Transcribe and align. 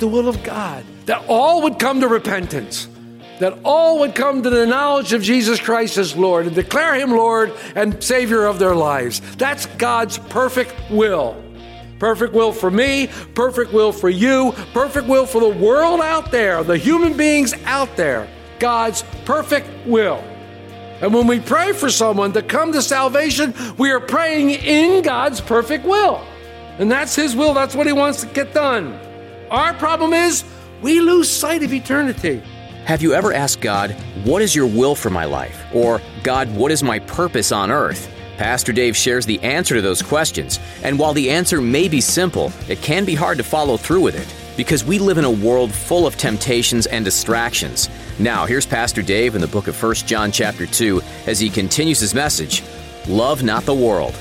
The 0.00 0.08
will 0.08 0.28
of 0.28 0.42
God? 0.42 0.84
That 1.06 1.24
all 1.28 1.62
would 1.62 1.78
come 1.78 2.00
to 2.00 2.08
repentance, 2.08 2.88
that 3.38 3.58
all 3.64 4.00
would 4.00 4.14
come 4.14 4.42
to 4.42 4.50
the 4.50 4.66
knowledge 4.66 5.12
of 5.12 5.22
Jesus 5.22 5.60
Christ 5.60 5.96
as 5.96 6.16
Lord 6.16 6.46
and 6.46 6.54
declare 6.54 6.94
Him 6.94 7.10
Lord 7.10 7.52
and 7.74 8.02
Savior 8.02 8.44
of 8.44 8.58
their 8.58 8.74
lives. 8.74 9.20
That's 9.36 9.66
God's 9.66 10.18
perfect 10.18 10.74
will. 10.90 11.42
Perfect 11.98 12.32
will 12.32 12.52
for 12.52 12.70
me, 12.70 13.08
perfect 13.34 13.72
will 13.72 13.92
for 13.92 14.08
you, 14.08 14.52
perfect 14.72 15.06
will 15.06 15.26
for 15.26 15.40
the 15.40 15.48
world 15.48 16.00
out 16.00 16.30
there, 16.30 16.64
the 16.64 16.78
human 16.78 17.14
beings 17.14 17.52
out 17.64 17.94
there. 17.96 18.26
God's 18.58 19.04
perfect 19.24 19.68
will. 19.86 20.22
And 21.02 21.14
when 21.14 21.26
we 21.26 21.40
pray 21.40 21.72
for 21.72 21.90
someone 21.90 22.32
to 22.34 22.42
come 22.42 22.72
to 22.72 22.82
salvation, 22.82 23.54
we 23.78 23.90
are 23.90 24.00
praying 24.00 24.50
in 24.50 25.02
God's 25.02 25.40
perfect 25.40 25.84
will. 25.84 26.24
And 26.78 26.90
that's 26.90 27.14
His 27.14 27.36
will, 27.36 27.52
that's 27.52 27.74
what 27.74 27.86
He 27.86 27.92
wants 27.92 28.22
to 28.22 28.26
get 28.28 28.54
done. 28.54 28.98
Our 29.50 29.74
problem 29.74 30.12
is 30.12 30.44
we 30.80 31.00
lose 31.00 31.28
sight 31.28 31.64
of 31.64 31.72
eternity. 31.72 32.40
Have 32.84 33.02
you 33.02 33.14
ever 33.14 33.32
asked 33.32 33.60
God, 33.60 33.90
What 34.22 34.42
is 34.42 34.54
your 34.54 34.66
will 34.66 34.94
for 34.94 35.10
my 35.10 35.24
life? 35.24 35.64
Or, 35.74 36.00
God, 36.22 36.54
what 36.54 36.70
is 36.70 36.84
my 36.84 37.00
purpose 37.00 37.50
on 37.50 37.72
earth? 37.72 38.08
Pastor 38.36 38.72
Dave 38.72 38.96
shares 38.96 39.26
the 39.26 39.40
answer 39.42 39.74
to 39.74 39.82
those 39.82 40.02
questions. 40.02 40.60
And 40.84 40.98
while 40.98 41.12
the 41.12 41.30
answer 41.30 41.60
may 41.60 41.88
be 41.88 42.00
simple, 42.00 42.52
it 42.68 42.80
can 42.80 43.04
be 43.04 43.16
hard 43.16 43.38
to 43.38 43.44
follow 43.44 43.76
through 43.76 44.02
with 44.02 44.14
it 44.14 44.56
because 44.56 44.84
we 44.84 45.00
live 45.00 45.18
in 45.18 45.24
a 45.24 45.30
world 45.30 45.72
full 45.72 46.06
of 46.06 46.16
temptations 46.16 46.86
and 46.86 47.04
distractions. 47.04 47.90
Now, 48.20 48.46
here's 48.46 48.66
Pastor 48.66 49.02
Dave 49.02 49.34
in 49.34 49.40
the 49.40 49.48
book 49.48 49.66
of 49.66 49.82
1 49.82 49.94
John 49.96 50.30
chapter 50.30 50.64
2 50.64 51.02
as 51.26 51.40
he 51.40 51.50
continues 51.50 51.98
his 51.98 52.14
message, 52.14 52.62
Love 53.08 53.42
not 53.42 53.64
the 53.64 53.74
world. 53.74 54.14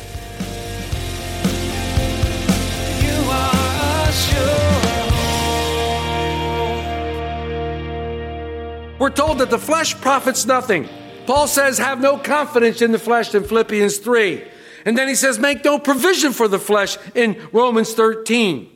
We're 9.00 9.09
told 9.09 9.39
that 9.39 9.50
the 9.50 9.58
flesh 9.58 10.00
profits 10.02 10.45
nothing. 10.45 10.89
Paul 11.25 11.47
says, 11.47 11.78
have 11.78 12.02
no 12.02 12.17
confidence 12.17 12.81
in 12.81 12.92
the 12.92 13.00
flesh 13.00 13.33
in 13.33 13.45
Philippians 13.45 14.00
3. 14.00 14.44
And 14.86 14.97
then 14.97 15.08
he 15.08 15.16
says, 15.16 15.39
make 15.39 15.64
no 15.64 15.80
provision 15.80 16.33
for 16.33 16.50
the 16.50 16.59
flesh 16.59 16.97
in 17.16 17.42
Romans 17.53 17.94
13. 17.94 18.70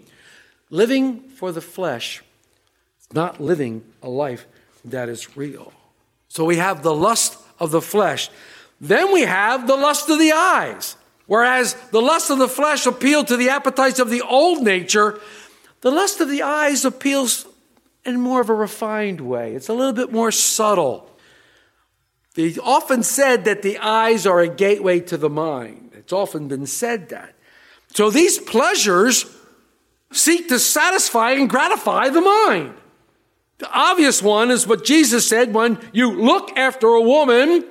Living 0.69 1.19
for 1.29 1.51
the 1.51 1.61
flesh 1.61 2.23
is 3.01 3.13
not 3.13 3.41
living 3.41 3.83
a 4.01 4.09
life 4.09 4.47
that 4.85 5.09
is 5.09 5.35
real. 5.35 5.73
So 6.29 6.45
we 6.45 6.55
have 6.55 6.83
the 6.83 6.95
lust 6.95 7.37
of 7.59 7.71
the 7.71 7.81
flesh. 7.81 8.29
Then 8.79 9.11
we 9.11 9.21
have 9.21 9.67
the 9.67 9.75
lust 9.75 10.09
of 10.09 10.19
the 10.19 10.31
eyes. 10.31 10.95
Whereas 11.25 11.73
the 11.91 12.01
lust 12.01 12.29
of 12.29 12.37
the 12.37 12.47
flesh 12.47 12.85
appealed 12.85 13.27
to 13.27 13.37
the 13.37 13.49
appetites 13.49 13.99
of 13.99 14.09
the 14.09 14.21
old 14.21 14.63
nature, 14.63 15.19
the 15.81 15.91
lust 15.91 16.21
of 16.21 16.29
the 16.29 16.43
eyes 16.43 16.85
appeals 16.85 17.45
in 18.05 18.19
more 18.19 18.41
of 18.41 18.49
a 18.49 18.53
refined 18.53 19.21
way. 19.21 19.53
It's 19.53 19.69
a 19.69 19.73
little 19.73 19.93
bit 19.93 20.11
more 20.11 20.31
subtle. 20.31 21.09
They 22.35 22.55
often 22.57 23.03
said 23.03 23.45
that 23.45 23.61
the 23.61 23.77
eyes 23.77 24.25
are 24.25 24.39
a 24.39 24.47
gateway 24.47 24.99
to 25.01 25.17
the 25.17 25.29
mind. 25.29 25.91
It's 25.93 26.13
often 26.13 26.47
been 26.47 26.65
said 26.65 27.09
that. 27.09 27.35
So 27.93 28.09
these 28.09 28.39
pleasures 28.39 29.25
seek 30.11 30.49
to 30.49 30.59
satisfy 30.59 31.31
and 31.31 31.49
gratify 31.49 32.09
the 32.09 32.21
mind. 32.21 32.73
The 33.59 33.71
obvious 33.71 34.21
one 34.21 34.51
is 34.51 34.67
what 34.67 34.83
Jesus 34.83 35.27
said 35.27 35.53
when 35.53 35.79
you 35.93 36.11
look 36.11 36.57
after 36.57 36.87
a 36.87 37.01
woman 37.01 37.65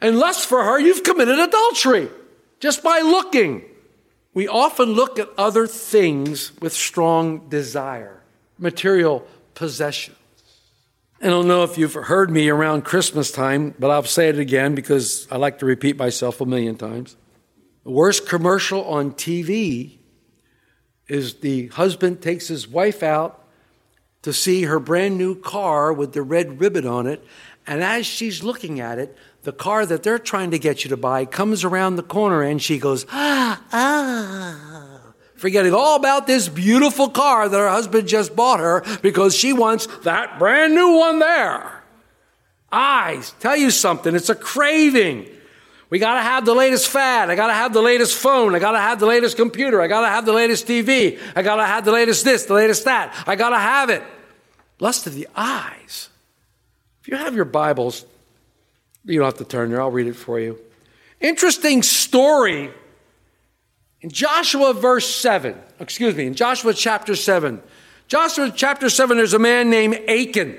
and 0.00 0.18
lust 0.18 0.46
for 0.46 0.62
her, 0.62 0.78
you've 0.78 1.04
committed 1.04 1.38
adultery 1.38 2.08
just 2.60 2.82
by 2.82 3.00
looking. 3.00 3.64
We 4.34 4.48
often 4.48 4.90
look 4.90 5.18
at 5.18 5.30
other 5.38 5.66
things 5.68 6.52
with 6.60 6.72
strong 6.72 7.48
desire, 7.48 8.22
material 8.58 9.26
possessions. 9.54 10.16
I 11.22 11.28
don't 11.28 11.48
know 11.48 11.62
if 11.62 11.78
you've 11.78 11.94
heard 11.94 12.30
me 12.30 12.48
around 12.48 12.84
Christmas 12.84 13.30
time, 13.30 13.74
but 13.78 13.90
I'll 13.90 14.02
say 14.02 14.28
it 14.28 14.38
again 14.38 14.74
because 14.74 15.26
I 15.30 15.36
like 15.36 15.58
to 15.60 15.66
repeat 15.66 15.96
myself 15.96 16.40
a 16.40 16.46
million 16.46 16.76
times. 16.76 17.16
The 17.84 17.90
worst 17.90 18.28
commercial 18.28 18.84
on 18.84 19.12
TV 19.12 19.98
is 21.08 21.36
the 21.36 21.68
husband 21.68 22.20
takes 22.20 22.48
his 22.48 22.68
wife 22.68 23.02
out 23.02 23.44
to 24.22 24.32
see 24.32 24.62
her 24.62 24.80
brand 24.80 25.16
new 25.16 25.34
car 25.34 25.92
with 25.92 26.12
the 26.14 26.22
red 26.22 26.60
ribbon 26.60 26.86
on 26.86 27.06
it. 27.06 27.24
And 27.66 27.82
as 27.82 28.06
she's 28.06 28.42
looking 28.42 28.80
at 28.80 28.98
it, 28.98 29.16
the 29.42 29.52
car 29.52 29.86
that 29.86 30.02
they're 30.02 30.18
trying 30.18 30.50
to 30.50 30.58
get 30.58 30.84
you 30.84 30.90
to 30.90 30.96
buy 30.96 31.24
comes 31.26 31.64
around 31.64 31.96
the 31.96 32.02
corner 32.02 32.42
and 32.42 32.60
she 32.60 32.78
goes, 32.78 33.06
ah, 33.10 33.62
ah 33.72 34.73
forgetting 35.44 35.74
all 35.74 35.96
about 35.96 36.26
this 36.26 36.48
beautiful 36.48 37.06
car 37.06 37.50
that 37.50 37.58
her 37.58 37.68
husband 37.68 38.08
just 38.08 38.34
bought 38.34 38.60
her 38.60 38.82
because 39.02 39.36
she 39.36 39.52
wants 39.52 39.86
that 39.98 40.38
brand 40.38 40.74
new 40.74 40.96
one 40.96 41.18
there. 41.18 41.82
Eyes, 42.72 43.34
tell 43.40 43.54
you 43.54 43.70
something, 43.70 44.14
it's 44.14 44.30
a 44.30 44.34
craving. 44.34 45.28
We 45.90 45.98
got 45.98 46.14
to 46.14 46.22
have 46.22 46.46
the 46.46 46.54
latest 46.54 46.88
fad. 46.88 47.28
I 47.28 47.36
got 47.36 47.48
to 47.48 47.52
have 47.52 47.74
the 47.74 47.82
latest 47.82 48.16
phone. 48.16 48.54
I 48.54 48.58
got 48.58 48.72
to 48.72 48.78
have 48.78 48.98
the 48.98 49.04
latest 49.04 49.36
computer. 49.36 49.82
I 49.82 49.86
got 49.86 50.00
to 50.00 50.08
have 50.08 50.24
the 50.24 50.32
latest 50.32 50.66
TV. 50.66 51.20
I 51.36 51.42
got 51.42 51.56
to 51.56 51.66
have 51.66 51.84
the 51.84 51.92
latest 51.92 52.24
this, 52.24 52.46
the 52.46 52.54
latest 52.54 52.86
that. 52.86 53.14
I 53.26 53.36
got 53.36 53.50
to 53.50 53.58
have 53.58 53.90
it. 53.90 54.02
Lust 54.80 55.06
of 55.06 55.14
the 55.14 55.28
eyes. 55.36 56.08
If 57.02 57.08
you 57.08 57.18
have 57.18 57.34
your 57.34 57.44
Bibles, 57.44 58.06
you 59.04 59.18
don't 59.18 59.26
have 59.26 59.36
to 59.36 59.44
turn 59.44 59.68
there. 59.68 59.82
I'll 59.82 59.90
read 59.90 60.06
it 60.06 60.16
for 60.16 60.40
you. 60.40 60.58
Interesting 61.20 61.82
story 61.82 62.70
in 64.04 64.10
Joshua 64.10 64.74
verse 64.74 65.08
7, 65.08 65.58
excuse 65.80 66.14
me, 66.14 66.26
in 66.26 66.34
Joshua 66.34 66.74
chapter 66.74 67.16
7, 67.16 67.62
Joshua 68.06 68.52
chapter 68.54 68.90
7, 68.90 69.16
there's 69.16 69.32
a 69.32 69.38
man 69.38 69.70
named 69.70 69.98
Achan. 70.06 70.58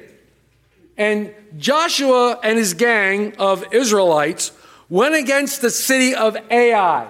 And 0.97 1.31
Joshua 1.55 2.39
and 2.41 2.57
his 2.57 2.73
gang 2.73 3.35
of 3.37 3.63
Israelites 3.71 4.51
went 4.89 5.13
against 5.13 5.61
the 5.61 5.69
city 5.69 6.15
of 6.15 6.35
Ai. 6.49 7.07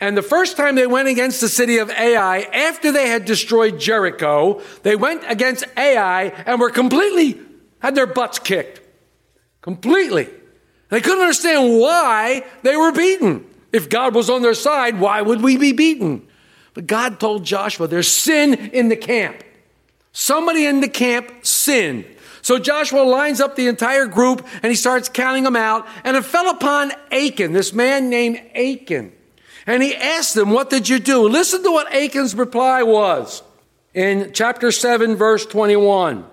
And 0.00 0.16
the 0.16 0.22
first 0.22 0.56
time 0.56 0.76
they 0.76 0.86
went 0.86 1.08
against 1.08 1.42
the 1.42 1.48
city 1.48 1.76
of 1.76 1.90
Ai, 1.90 2.38
after 2.54 2.90
they 2.90 3.08
had 3.08 3.26
destroyed 3.26 3.78
Jericho, 3.78 4.62
they 4.82 4.96
went 4.96 5.24
against 5.28 5.66
Ai 5.76 6.28
and 6.46 6.58
were 6.58 6.70
completely, 6.70 7.38
had 7.80 7.94
their 7.94 8.06
butts 8.06 8.38
kicked. 8.38 8.80
Completely. 9.60 10.30
They 10.88 11.02
couldn't 11.02 11.20
understand 11.20 11.78
why 11.78 12.46
they 12.62 12.78
were 12.78 12.92
beaten. 12.92 13.44
If 13.72 13.88
God 13.88 14.14
was 14.14 14.30
on 14.30 14.42
their 14.42 14.54
side, 14.54 15.00
why 15.00 15.22
would 15.22 15.42
we 15.42 15.56
be 15.56 15.72
beaten? 15.72 16.26
But 16.74 16.86
God 16.86 17.18
told 17.18 17.44
Joshua, 17.44 17.88
there's 17.88 18.10
sin 18.10 18.54
in 18.54 18.88
the 18.88 18.96
camp. 18.96 19.42
Somebody 20.12 20.66
in 20.66 20.80
the 20.80 20.88
camp 20.88 21.44
sinned. 21.44 22.04
So 22.42 22.58
Joshua 22.58 23.00
lines 23.00 23.40
up 23.40 23.56
the 23.56 23.66
entire 23.66 24.06
group 24.06 24.46
and 24.62 24.70
he 24.70 24.76
starts 24.76 25.08
counting 25.08 25.44
them 25.44 25.56
out. 25.56 25.86
And 26.04 26.16
it 26.16 26.24
fell 26.24 26.48
upon 26.50 26.92
Achan, 27.10 27.52
this 27.52 27.72
man 27.72 28.08
named 28.08 28.40
Achan. 28.54 29.12
And 29.66 29.82
he 29.82 29.94
asked 29.94 30.34
them, 30.34 30.50
What 30.50 30.70
did 30.70 30.88
you 30.88 30.98
do? 30.98 31.28
Listen 31.28 31.62
to 31.64 31.70
what 31.70 31.92
Achan's 31.92 32.34
reply 32.34 32.82
was 32.82 33.42
in 33.94 34.30
chapter 34.32 34.70
7, 34.70 35.16
verse 35.16 35.44
21. 35.44 36.24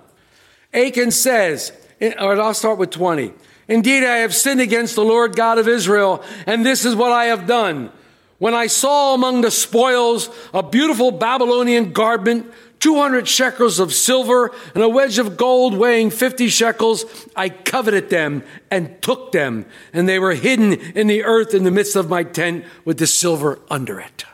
Achan 0.73 1.11
says, 1.11 1.71
or 2.01 2.39
I'll 2.39 2.53
start 2.53 2.77
with 2.77 2.89
20. 2.91 3.33
Indeed, 3.67 4.03
I 4.03 4.17
have 4.17 4.35
sinned 4.35 4.61
against 4.61 4.95
the 4.95 5.03
Lord 5.03 5.35
God 5.35 5.57
of 5.57 5.67
Israel, 5.67 6.23
and 6.45 6.65
this 6.65 6.85
is 6.85 6.95
what 6.95 7.11
I 7.11 7.25
have 7.25 7.47
done. 7.47 7.91
When 8.37 8.53
I 8.53 8.67
saw 8.67 9.13
among 9.13 9.41
the 9.41 9.51
spoils 9.51 10.29
a 10.53 10.61
beautiful 10.61 11.11
Babylonian 11.11 11.93
garment, 11.93 12.51
200 12.79 13.25
shekels 13.25 13.79
of 13.79 13.93
silver, 13.93 14.51
and 14.75 14.83
a 14.83 14.89
wedge 14.89 15.17
of 15.17 15.37
gold 15.37 15.77
weighing 15.77 16.09
50 16.09 16.49
shekels, 16.49 17.05
I 17.37 17.47
coveted 17.47 18.09
them 18.09 18.43
and 18.69 19.01
took 19.01 19.31
them, 19.31 19.65
and 19.93 20.09
they 20.09 20.19
were 20.19 20.33
hidden 20.33 20.73
in 20.73 21.07
the 21.07 21.23
earth 21.23 21.53
in 21.53 21.63
the 21.63 21.71
midst 21.71 21.95
of 21.95 22.09
my 22.09 22.23
tent 22.23 22.65
with 22.83 22.97
the 22.97 23.07
silver 23.07 23.59
under 23.69 24.01
it. 24.01 24.25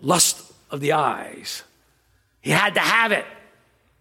Lust 0.00 0.50
of 0.70 0.80
the 0.80 0.92
eyes. 0.92 1.62
He 2.40 2.50
had 2.50 2.72
to 2.74 2.80
have 2.80 3.12
it. 3.12 3.26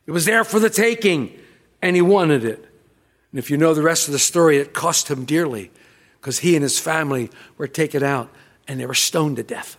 It 0.05 0.11
was 0.11 0.23
there 0.23 0.45
for 0.45 0.59
the 0.59 0.69
taking, 0.69 1.37
and 1.81 1.97
he 1.97 2.01
wanted 2.01 2.45
it. 2.45 2.72
And 3.33 3.39
if 3.39 3.49
you 3.49 3.57
know 3.57 3.73
the 3.73 3.81
rest 3.81 4.07
of 4.07 4.11
the 4.11 4.19
story, 4.19 4.57
it 4.57 4.73
cost 4.73 5.07
him 5.09 5.25
dearly 5.25 5.71
because 6.21 6.39
he 6.39 6.55
and 6.55 6.61
his 6.61 6.77
family 6.77 7.31
were 7.57 7.67
taken 7.67 8.03
out 8.03 8.29
and 8.67 8.79
they 8.79 8.85
were 8.85 8.93
stoned 8.93 9.37
to 9.37 9.43
death. 9.43 9.75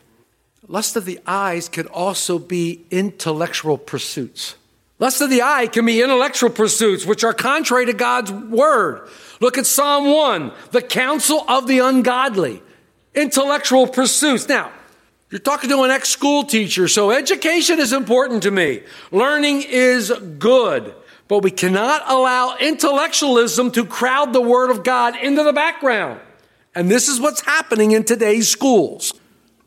Lust 0.67 0.97
of 0.97 1.05
the 1.05 1.21
eyes 1.25 1.69
could 1.69 1.87
also 1.87 2.41
be 2.41 2.85
intellectual 2.91 3.79
pursuits. 3.79 4.57
Lust 4.99 5.21
of 5.21 5.31
the 5.31 5.43
eye 5.43 5.69
can 5.69 5.87
be 5.87 6.03
intellectual 6.03 6.51
pursuits, 6.51 7.07
which 7.07 7.23
are 7.23 7.33
contrary 7.33 7.87
to 7.87 7.93
God's 7.93 8.33
word. 8.33 9.09
Look 9.41 9.57
at 9.57 9.67
Psalm 9.67 10.11
1, 10.11 10.53
the 10.73 10.83
counsel 10.83 11.45
of 11.49 11.69
the 11.69 11.79
ungodly, 11.79 12.61
intellectual 13.15 13.87
pursuits. 13.87 14.49
Now, 14.49 14.73
you're 15.31 15.39
talking 15.39 15.71
to 15.71 15.83
an 15.83 15.93
ex 15.93 16.09
school 16.09 16.43
teacher, 16.43 16.89
so 16.89 17.13
education 17.13 17.79
is 17.79 17.93
important 17.93 18.43
to 18.45 18.51
me. 18.51 18.83
Learning 19.13 19.63
is 19.63 20.13
good, 20.39 20.93
but 21.29 21.39
we 21.41 21.51
cannot 21.51 22.03
allow 22.11 22.57
intellectualism 22.59 23.71
to 23.73 23.85
crowd 23.85 24.33
the 24.33 24.41
Word 24.41 24.71
of 24.71 24.85
God 24.85 25.17
into 25.17 25.43
the 25.43 25.53
background. 25.53 26.21
And 26.75 26.91
this 26.91 27.09
is 27.09 27.21
what's 27.21 27.41
happening 27.41 27.93
in 27.93 28.05
today's 28.05 28.49
schools. 28.49 29.15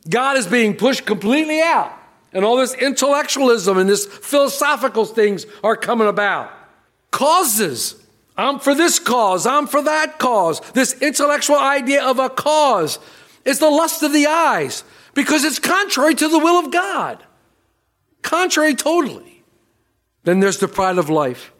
God 0.08 0.36
is 0.36 0.46
being 0.46 0.76
pushed 0.76 1.04
completely 1.04 1.60
out, 1.60 1.92
and 2.32 2.44
all 2.44 2.56
this 2.56 2.74
intellectualism 2.74 3.78
and 3.78 3.88
this 3.88 4.06
philosophical 4.06 5.04
things 5.04 5.46
are 5.64 5.76
coming 5.76 6.08
about. 6.08 6.52
Causes. 7.10 7.96
I'm 8.36 8.60
for 8.60 8.74
this 8.74 9.00
cause, 9.00 9.46
I'm 9.46 9.66
for 9.66 9.82
that 9.82 10.18
cause. 10.18 10.60
This 10.72 10.94
intellectual 11.02 11.58
idea 11.58 12.04
of 12.04 12.20
a 12.20 12.30
cause 12.30 13.00
is 13.44 13.58
the 13.58 13.68
lust 13.68 14.02
of 14.04 14.12
the 14.12 14.26
eyes 14.28 14.84
because 15.14 15.42
it's 15.42 15.58
contrary 15.58 16.14
to 16.14 16.28
the 16.28 16.38
will 16.38 16.64
of 16.64 16.70
God. 16.70 17.22
Contrary 18.22 18.74
totally. 18.74 19.37
Then 20.28 20.40
there's 20.40 20.58
the 20.58 20.68
pride 20.68 20.98
of 20.98 21.08
life. 21.08 21.54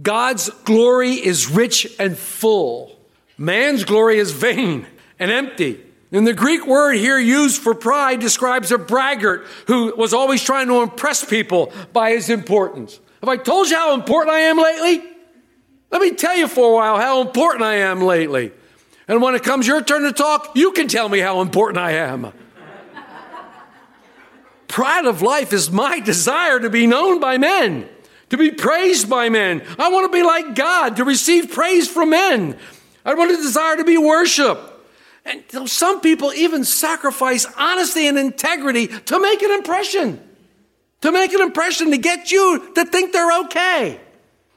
God's 0.00 0.48
glory 0.48 1.14
is 1.14 1.50
rich 1.50 1.92
and 1.98 2.16
full. 2.16 2.96
Man's 3.36 3.82
glory 3.82 4.18
is 4.18 4.30
vain 4.30 4.86
and 5.18 5.32
empty. 5.32 5.80
And 6.12 6.24
the 6.24 6.32
Greek 6.32 6.64
word 6.64 6.94
here 6.94 7.18
used 7.18 7.60
for 7.60 7.74
pride 7.74 8.20
describes 8.20 8.70
a 8.70 8.78
braggart 8.78 9.44
who 9.66 9.96
was 9.96 10.14
always 10.14 10.44
trying 10.44 10.68
to 10.68 10.80
impress 10.82 11.24
people 11.24 11.72
by 11.92 12.10
his 12.10 12.30
importance. 12.30 13.00
Have 13.20 13.28
I 13.28 13.36
told 13.36 13.68
you 13.68 13.74
how 13.74 13.94
important 13.94 14.32
I 14.32 14.42
am 14.42 14.58
lately? 14.58 15.10
Let 15.90 16.00
me 16.00 16.12
tell 16.12 16.36
you 16.36 16.46
for 16.46 16.70
a 16.70 16.74
while 16.76 16.98
how 16.98 17.20
important 17.20 17.64
I 17.64 17.78
am 17.78 18.00
lately. 18.00 18.52
And 19.08 19.22
when 19.22 19.34
it 19.34 19.42
comes 19.42 19.66
your 19.66 19.82
turn 19.82 20.02
to 20.02 20.12
talk, 20.12 20.52
you 20.54 20.70
can 20.70 20.86
tell 20.86 21.08
me 21.08 21.18
how 21.18 21.40
important 21.40 21.78
I 21.78 21.90
am. 21.94 22.32
Pride 24.68 25.06
of 25.06 25.20
life 25.20 25.52
is 25.52 25.72
my 25.72 25.98
desire 25.98 26.60
to 26.60 26.70
be 26.70 26.86
known 26.86 27.18
by 27.18 27.38
men, 27.38 27.88
to 28.30 28.36
be 28.36 28.50
praised 28.50 29.08
by 29.08 29.28
men. 29.28 29.62
I 29.78 29.90
want 29.90 30.10
to 30.10 30.16
be 30.16 30.22
like 30.22 30.54
God, 30.54 30.96
to 30.96 31.04
receive 31.04 31.50
praise 31.50 31.88
from 31.88 32.10
men. 32.10 32.58
I 33.04 33.14
want 33.14 33.30
to 33.30 33.36
desire 33.36 33.76
to 33.76 33.84
be 33.84 33.98
worshiped. 33.98 34.60
And 35.24 35.68
some 35.68 36.00
people 36.00 36.32
even 36.32 36.64
sacrifice 36.64 37.46
honesty 37.56 38.06
and 38.06 38.18
integrity 38.18 38.88
to 38.88 39.18
make 39.18 39.42
an 39.42 39.52
impression, 39.52 40.20
to 41.00 41.12
make 41.12 41.32
an 41.32 41.40
impression 41.40 41.90
to 41.92 41.98
get 41.98 42.30
you 42.30 42.72
to 42.74 42.84
think 42.84 43.12
they're 43.12 43.40
okay. 43.44 44.00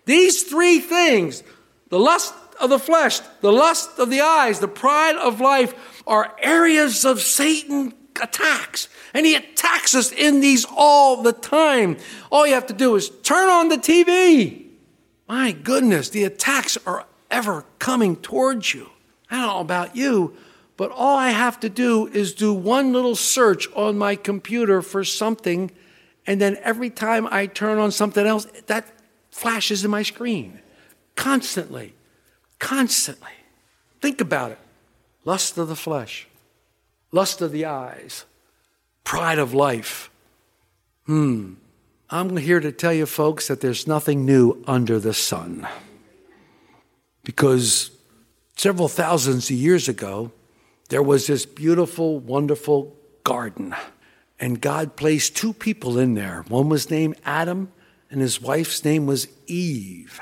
These 0.05 0.43
three 0.43 0.79
things 0.79 1.43
the 1.89 1.99
lust 1.99 2.33
of 2.59 2.69
the 2.69 2.79
flesh, 2.79 3.19
the 3.41 3.51
lust 3.51 3.97
of 3.97 4.09
the 4.09 4.21
eyes, 4.21 4.59
the 4.59 4.67
pride 4.67 5.15
of 5.15 5.39
life 5.39 6.03
are 6.05 6.35
areas 6.39 7.05
of 7.05 7.21
Satan 7.21 7.93
attacks. 8.21 8.89
And 9.17 9.25
he 9.25 9.33
attacks 9.33 9.95
us 9.95 10.11
in 10.11 10.41
these 10.41 10.63
all 10.69 11.23
the 11.23 11.33
time. 11.33 11.97
All 12.31 12.45
you 12.45 12.53
have 12.53 12.67
to 12.67 12.73
do 12.73 12.95
is 12.95 13.09
turn 13.23 13.49
on 13.49 13.69
the 13.69 13.79
TV. 13.79 14.67
My 15.27 15.53
goodness, 15.53 16.09
the 16.09 16.23
attacks 16.23 16.77
are 16.85 17.03
ever 17.31 17.65
coming 17.79 18.17
towards 18.17 18.75
you. 18.75 18.91
I 19.31 19.37
don't 19.37 19.47
know 19.47 19.59
about 19.59 19.95
you, 19.95 20.37
but 20.77 20.91
all 20.91 21.17
I 21.17 21.29
have 21.29 21.59
to 21.61 21.67
do 21.67 22.05
is 22.05 22.35
do 22.35 22.53
one 22.53 22.93
little 22.93 23.15
search 23.15 23.67
on 23.73 23.97
my 23.97 24.15
computer 24.15 24.83
for 24.83 25.03
something, 25.03 25.71
and 26.27 26.39
then 26.39 26.59
every 26.61 26.91
time 26.91 27.27
I 27.31 27.47
turn 27.47 27.79
on 27.79 27.89
something 27.89 28.27
else, 28.27 28.45
that 28.67 28.85
flashes 29.31 29.83
in 29.83 29.89
my 29.89 30.03
screen 30.03 30.61
constantly. 31.15 31.95
Constantly. 32.59 33.31
Think 33.99 34.21
about 34.21 34.51
it 34.51 34.59
lust 35.25 35.57
of 35.57 35.69
the 35.69 35.75
flesh, 35.75 36.27
lust 37.11 37.41
of 37.41 37.51
the 37.51 37.65
eyes, 37.65 38.25
pride 39.07 39.39
of 39.39 39.53
life. 39.53 40.11
Hmm. 41.05 41.53
I'm 42.09 42.35
here 42.35 42.59
to 42.59 42.73
tell 42.73 42.91
you, 42.91 43.05
folks, 43.05 43.47
that 43.47 43.61
there's 43.61 43.87
nothing 43.87 44.25
new 44.25 44.61
under 44.67 44.99
the 44.99 45.13
sun. 45.13 45.65
Because 47.23 47.89
several 48.57 48.89
thousands 48.89 49.49
of 49.49 49.55
years 49.55 49.87
ago, 49.87 50.33
there 50.89 51.01
was 51.01 51.25
this 51.27 51.45
beautiful, 51.45 52.19
wonderful 52.19 52.97
garden. 53.23 53.73
And 54.41 54.59
God 54.59 54.97
placed 54.97 55.37
two 55.37 55.53
people 55.53 55.97
in 55.97 56.13
there. 56.15 56.43
One 56.49 56.67
was 56.67 56.91
named 56.91 57.15
Adam, 57.23 57.71
and 58.11 58.19
his 58.19 58.41
wife's 58.41 58.83
name 58.83 59.05
was 59.05 59.29
Eve. 59.45 60.19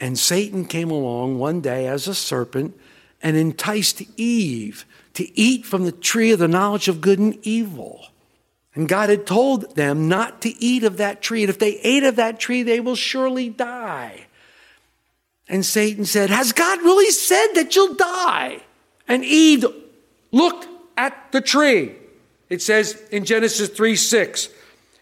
And 0.00 0.18
Satan 0.18 0.64
came 0.64 0.90
along 0.90 1.38
one 1.38 1.60
day 1.60 1.86
as 1.86 2.08
a 2.08 2.14
serpent 2.16 2.76
and 3.22 3.36
enticed 3.36 4.02
Eve 4.16 4.84
to 5.16 5.38
eat 5.38 5.64
from 5.64 5.84
the 5.84 5.92
tree 5.92 6.30
of 6.30 6.38
the 6.38 6.48
knowledge 6.48 6.88
of 6.88 7.00
good 7.00 7.18
and 7.18 7.38
evil. 7.42 8.06
And 8.74 8.86
God 8.86 9.08
had 9.08 9.26
told 9.26 9.74
them 9.74 10.08
not 10.08 10.42
to 10.42 10.62
eat 10.62 10.84
of 10.84 10.98
that 10.98 11.22
tree. 11.22 11.42
And 11.42 11.50
if 11.50 11.58
they 11.58 11.78
ate 11.78 12.04
of 12.04 12.16
that 12.16 12.38
tree, 12.38 12.62
they 12.62 12.80
will 12.80 12.96
surely 12.96 13.48
die. 13.48 14.26
And 15.48 15.64
Satan 15.64 16.04
said, 16.04 16.28
Has 16.28 16.52
God 16.52 16.82
really 16.82 17.10
said 17.10 17.54
that 17.54 17.74
you'll 17.74 17.94
die? 17.94 18.60
And 19.08 19.24
Eve 19.24 19.64
looked 20.32 20.68
at 20.98 21.32
the 21.32 21.40
tree. 21.40 21.94
It 22.50 22.60
says 22.60 23.02
in 23.10 23.24
Genesis 23.24 23.70
3 23.70 23.96
6, 23.96 24.50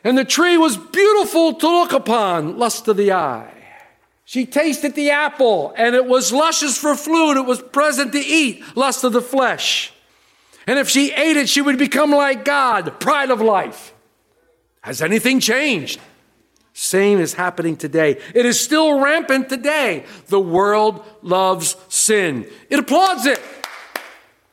and 0.05 0.17
the 0.17 0.25
tree 0.25 0.56
was 0.56 0.76
beautiful 0.76 1.55
to 1.55 1.67
look 1.67 1.93
upon, 1.93 2.58
lust 2.58 2.87
of 2.88 2.96
the 2.96 3.12
eye. 3.12 3.50
She 4.26 4.46
tasted 4.46 4.94
the 4.94 5.10
apple, 5.10 5.75
and 5.76 5.94
it 5.94 6.06
was 6.06 6.32
luscious 6.32 6.78
for 6.78 6.94
food. 6.94 7.37
It 7.38 7.46
was 7.46 7.60
pleasant 7.60 8.12
to 8.12 8.19
eat, 8.19 8.62
lust 8.76 9.02
of 9.02 9.12
the 9.12 9.22
flesh. 9.22 9.94
And 10.66 10.78
if 10.78 10.88
she 10.88 11.12
ate 11.12 11.37
it, 11.37 11.49
she 11.49 11.61
would 11.61 11.78
become 11.78 12.11
like 12.11 12.44
God, 12.44 13.00
pride 13.00 13.31
of 13.31 13.40
life. 13.40 13.93
Has 14.81 15.02
anything 15.02 15.40
changed? 15.40 16.00
Same 16.72 17.20
is 17.20 17.34
happening 17.34 17.76
today. 17.76 18.20
It 18.34 18.44
is 18.44 18.61
still 18.61 19.00
rampant 19.00 19.49
today. 19.49 20.05
The 20.26 20.40
world 20.40 21.05
loves 21.22 21.76
sin. 21.88 22.46
It 22.69 22.81
applauds 22.81 23.26
it. 23.26 23.40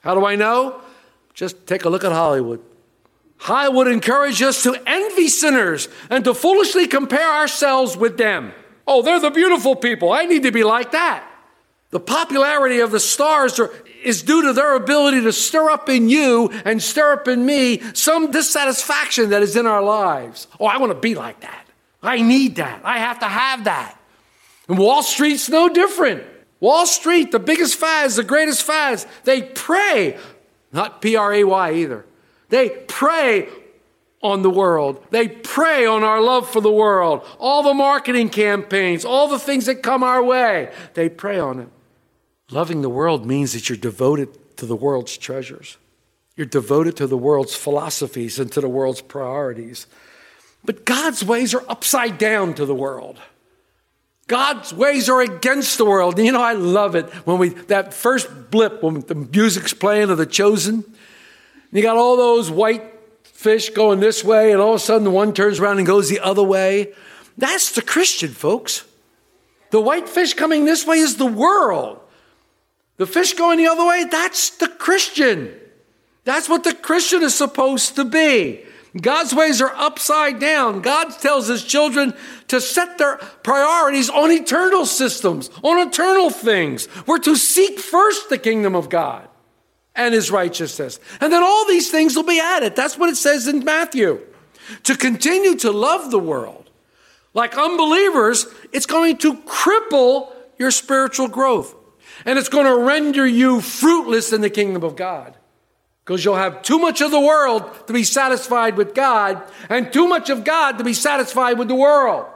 How 0.01 0.13
do 0.13 0.25
I 0.25 0.35
know? 0.35 0.81
Just 1.33 1.65
take 1.65 1.85
a 1.85 1.89
look 1.89 2.03
at 2.03 2.11
Hollywood. 2.11 2.61
Hollywood 3.37 3.87
encourages 3.87 4.41
us 4.41 4.63
to 4.63 4.79
envy 4.85 5.27
sinners 5.27 5.89
and 6.11 6.23
to 6.25 6.35
foolishly 6.35 6.87
compare 6.87 7.27
ourselves 7.27 7.97
with 7.97 8.17
them. 8.17 8.53
Oh, 8.85 9.01
they're 9.01 9.19
the 9.19 9.31
beautiful 9.31 9.75
people. 9.75 10.11
I 10.11 10.25
need 10.25 10.43
to 10.43 10.51
be 10.51 10.63
like 10.63 10.91
that. 10.91 11.27
The 11.91 11.99
popularity 11.99 12.79
of 12.79 12.91
the 12.91 12.99
stars 12.99 13.59
are, 13.59 13.71
is 14.03 14.23
due 14.23 14.41
to 14.43 14.53
their 14.53 14.75
ability 14.75 15.21
to 15.21 15.33
stir 15.33 15.69
up 15.69 15.89
in 15.89 16.09
you 16.09 16.49
and 16.65 16.81
stir 16.81 17.13
up 17.13 17.27
in 17.27 17.45
me 17.45 17.81
some 17.93 18.31
dissatisfaction 18.31 19.29
that 19.29 19.43
is 19.43 19.55
in 19.55 19.65
our 19.65 19.83
lives. 19.83 20.47
Oh, 20.59 20.65
I 20.65 20.77
want 20.77 20.91
to 20.91 20.99
be 20.99 21.15
like 21.15 21.41
that. 21.41 21.65
I 22.01 22.21
need 22.21 22.55
that. 22.55 22.81
I 22.83 22.97
have 22.97 23.19
to 23.19 23.27
have 23.27 23.65
that. 23.65 23.97
And 24.67 24.77
Wall 24.77 25.03
Street's 25.03 25.49
no 25.49 25.69
different. 25.69 26.23
Wall 26.61 26.85
Street, 26.85 27.31
the 27.31 27.39
biggest 27.39 27.75
fads, 27.75 28.15
the 28.15 28.23
greatest 28.23 28.63
fads, 28.63 29.05
they 29.25 29.41
prey, 29.41 30.17
not 30.71 31.01
P 31.01 31.15
R 31.15 31.33
A 31.33 31.43
Y 31.43 31.73
either. 31.73 32.05
They 32.49 32.69
prey 32.69 33.49
on 34.23 34.43
the 34.43 34.49
world. 34.49 35.03
They 35.09 35.27
prey 35.27 35.85
on 35.85 36.03
our 36.03 36.21
love 36.21 36.49
for 36.49 36.61
the 36.61 36.71
world. 36.71 37.25
All 37.39 37.63
the 37.63 37.73
marketing 37.73 38.29
campaigns, 38.29 39.03
all 39.03 39.27
the 39.27 39.39
things 39.39 39.65
that 39.65 39.83
come 39.83 40.03
our 40.03 40.23
way, 40.23 40.71
they 40.93 41.09
prey 41.09 41.39
on 41.39 41.59
it. 41.59 41.69
Loving 42.51 42.81
the 42.81 42.89
world 42.89 43.25
means 43.25 43.53
that 43.53 43.69
you're 43.69 43.77
devoted 43.77 44.57
to 44.57 44.65
the 44.65 44.75
world's 44.75 45.17
treasures. 45.17 45.77
You're 46.35 46.45
devoted 46.45 46.97
to 46.97 47.07
the 47.07 47.17
world's 47.17 47.55
philosophies 47.55 48.39
and 48.39 48.51
to 48.51 48.61
the 48.61 48.69
world's 48.69 49.01
priorities. 49.01 49.87
But 50.63 50.85
God's 50.85 51.23
ways 51.23 51.53
are 51.53 51.63
upside 51.69 52.17
down 52.17 52.53
to 52.55 52.65
the 52.65 52.75
world. 52.75 53.19
God's 54.27 54.73
ways 54.73 55.09
are 55.09 55.21
against 55.21 55.77
the 55.77 55.85
world. 55.85 56.17
You 56.19 56.31
know, 56.31 56.41
I 56.41 56.53
love 56.53 56.95
it 56.95 57.05
when 57.25 57.37
we, 57.37 57.49
that 57.49 57.93
first 57.93 58.51
blip, 58.51 58.83
when 58.83 59.01
the 59.01 59.15
music's 59.15 59.73
playing 59.73 60.09
of 60.09 60.17
The 60.17 60.25
Chosen, 60.25 60.83
you 61.71 61.81
got 61.81 61.97
all 61.97 62.17
those 62.17 62.51
white 62.51 62.83
fish 63.23 63.69
going 63.69 63.99
this 63.99 64.23
way, 64.23 64.51
and 64.51 64.61
all 64.61 64.75
of 64.75 64.75
a 64.75 64.79
sudden 64.79 65.11
one 65.11 65.33
turns 65.33 65.59
around 65.59 65.79
and 65.79 65.87
goes 65.87 66.09
the 66.09 66.19
other 66.19 66.43
way. 66.43 66.93
That's 67.37 67.71
the 67.71 67.81
Christian, 67.81 68.29
folks. 68.29 68.85
The 69.71 69.81
white 69.81 70.07
fish 70.07 70.33
coming 70.33 70.65
this 70.65 70.85
way 70.85 70.97
is 70.97 71.17
the 71.17 71.25
world. 71.25 71.99
The 73.01 73.07
fish 73.07 73.33
going 73.33 73.57
the 73.57 73.65
other 73.65 73.83
way, 73.83 74.03
that's 74.03 74.51
the 74.51 74.67
Christian. 74.67 75.51
That's 76.23 76.47
what 76.47 76.63
the 76.63 76.75
Christian 76.75 77.23
is 77.23 77.33
supposed 77.33 77.95
to 77.95 78.05
be. 78.05 78.63
God's 78.95 79.33
ways 79.33 79.59
are 79.59 79.73
upside 79.75 80.39
down. 80.39 80.83
God 80.83 81.09
tells 81.09 81.47
his 81.47 81.63
children 81.63 82.13
to 82.49 82.61
set 82.61 82.99
their 82.99 83.17
priorities 83.41 84.07
on 84.11 84.29
eternal 84.29 84.85
systems, 84.85 85.49
on 85.63 85.87
eternal 85.87 86.29
things. 86.29 86.87
We're 87.07 87.17
to 87.17 87.35
seek 87.35 87.79
first 87.79 88.29
the 88.29 88.37
kingdom 88.37 88.75
of 88.75 88.87
God. 88.89 89.27
and 89.95 90.13
his 90.13 90.29
righteousness. 90.29 90.99
And 91.19 91.33
then 91.33 91.41
all 91.41 91.67
these 91.67 91.89
things 91.89 92.15
will 92.15 92.21
be 92.21 92.39
added. 92.39 92.75
That's 92.75 92.99
what 92.99 93.09
it 93.09 93.17
says 93.17 93.47
in 93.47 93.65
Matthew. 93.65 94.21
To 94.83 94.95
continue 94.95 95.55
to 95.55 95.71
love 95.71 96.11
the 96.11 96.19
world 96.19 96.69
like 97.33 97.57
unbelievers, 97.57 98.45
it's 98.71 98.85
going 98.85 99.17
to 99.17 99.37
cripple 99.37 100.33
your 100.59 100.69
spiritual 100.69 101.27
growth. 101.27 101.73
And 102.25 102.37
it's 102.37 102.49
going 102.49 102.65
to 102.65 102.77
render 102.77 103.25
you 103.25 103.61
fruitless 103.61 104.33
in 104.33 104.41
the 104.41 104.49
kingdom 104.49 104.83
of 104.83 104.95
God. 104.95 105.35
Because 106.03 106.25
you'll 106.25 106.35
have 106.35 106.61
too 106.61 106.79
much 106.79 107.01
of 107.01 107.11
the 107.11 107.19
world 107.19 107.87
to 107.87 107.93
be 107.93 108.03
satisfied 108.03 108.75
with 108.75 108.93
God, 108.93 109.41
and 109.69 109.93
too 109.93 110.07
much 110.07 110.29
of 110.29 110.43
God 110.43 110.77
to 110.77 110.83
be 110.83 110.93
satisfied 110.93 111.57
with 111.57 111.67
the 111.67 111.75
world. 111.75 112.27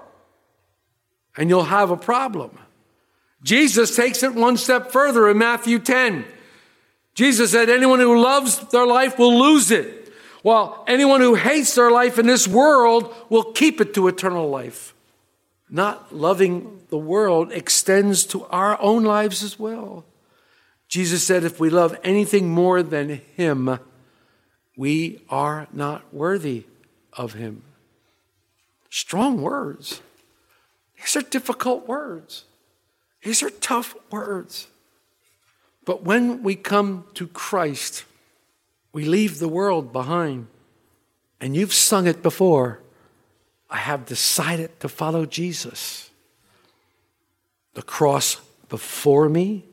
And 1.38 1.50
you'll 1.50 1.66
have 1.66 1.92
a 1.92 1.98
problem. 1.98 2.58
Jesus 3.44 3.96
takes 3.96 4.24
it 4.24 4.34
one 4.34 4.58
step 4.58 4.92
further 4.92 5.30
in 5.30 5.38
Matthew 5.38 5.80
10. 5.80 6.26
Jesus 7.14 7.52
said, 7.52 7.70
Anyone 7.70 8.00
who 8.00 8.20
loves 8.20 8.60
their 8.70 8.88
life 8.88 9.20
will 9.20 9.38
lose 9.38 9.72
it, 9.72 10.12
while 10.42 10.84
anyone 10.88 11.22
who 11.22 11.36
hates 11.36 11.76
their 11.76 11.92
life 11.92 12.18
in 12.18 12.26
this 12.26 12.48
world 12.48 13.14
will 13.30 13.52
keep 13.54 13.82
it 13.82 13.94
to 13.94 14.08
eternal 14.08 14.50
life. 14.50 14.95
Not 15.70 16.16
loving 16.16 16.82
the 16.90 16.98
world 16.98 17.52
extends 17.52 18.24
to 18.26 18.46
our 18.46 18.80
own 18.82 19.04
lives 19.04 19.44
as 19.44 19.60
well. 19.60 20.06
Jesus 20.88 21.24
said, 21.24 21.44
If 21.44 21.60
we 21.60 21.70
love 21.70 21.98
anything 22.04 22.50
more 22.50 22.84
than 22.84 23.22
Him, 23.36 23.80
we 24.78 25.22
are 25.30 25.68
not 25.74 26.14
worthy 26.14 26.66
of 27.14 27.34
Him. 27.34 27.64
Strong 28.90 29.42
words. 29.42 30.02
These 30.98 31.16
are 31.16 31.22
difficult 31.22 31.88
words. 31.88 32.46
These 33.24 33.42
are 33.42 33.50
tough 33.50 33.96
words. 34.12 34.68
But 35.84 36.04
when 36.04 36.44
we 36.44 36.56
come 36.56 37.06
to 37.16 37.28
Christ, 37.28 38.06
we 38.94 39.06
leave 39.06 39.40
the 39.40 39.50
world 39.50 39.92
behind. 39.92 40.48
And 41.42 41.56
you've 41.56 41.74
sung 41.74 42.08
it 42.08 42.24
before. 42.24 42.82
I 43.70 43.78
have 43.78 44.06
decided 44.06 44.80
to 44.80 44.90
follow 44.90 45.26
Jesus. 45.26 46.10
The 47.74 47.82
cross 47.82 48.40
before 48.70 49.28
me, 49.28 49.66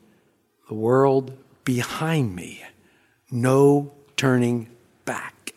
the 0.67 0.73
world 0.73 1.37
behind 1.63 2.35
me. 2.35 2.63
No 3.31 3.93
turning 4.17 4.69
back. 5.05 5.53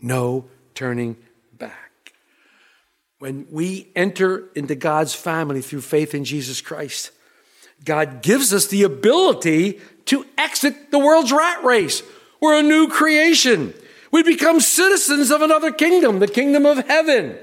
No 0.00 0.46
turning 0.74 1.16
back. 1.56 2.12
When 3.18 3.46
we 3.50 3.88
enter 3.94 4.44
into 4.54 4.74
God's 4.74 5.14
family 5.14 5.62
through 5.62 5.80
faith 5.80 6.14
in 6.14 6.24
Jesus 6.24 6.60
Christ, 6.60 7.10
God 7.84 8.22
gives 8.22 8.52
us 8.52 8.66
the 8.66 8.82
ability 8.82 9.80
to 10.06 10.24
exit 10.36 10.90
the 10.90 10.98
world's 10.98 11.32
rat 11.32 11.64
race. 11.64 12.02
We're 12.40 12.60
a 12.60 12.62
new 12.62 12.88
creation. 12.88 13.74
We 14.12 14.22
become 14.22 14.60
citizens 14.60 15.30
of 15.30 15.42
another 15.42 15.72
kingdom, 15.72 16.18
the 16.18 16.28
kingdom 16.28 16.66
of 16.66 16.86
heaven. 16.86 17.38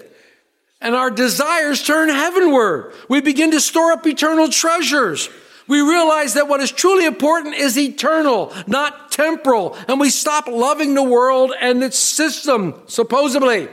And 0.81 0.95
our 0.95 1.09
desires 1.09 1.81
turn 1.81 2.09
heavenward. 2.09 2.93
We 3.09 3.21
begin 3.21 3.51
to 3.51 3.61
store 3.61 3.93
up 3.93 4.05
eternal 4.05 4.49
treasures. 4.49 5.29
We 5.67 5.81
realize 5.81 6.33
that 6.33 6.49
what 6.49 6.59
is 6.59 6.71
truly 6.71 7.05
important 7.05 7.55
is 7.55 7.77
eternal, 7.77 8.53
not 8.67 9.11
temporal. 9.11 9.77
And 9.87 9.99
we 9.99 10.09
stop 10.09 10.47
loving 10.47 10.93
the 10.93 11.03
world 11.03 11.53
and 11.59 11.81
its 11.83 11.97
system, 11.97 12.81
supposedly. 12.87 13.69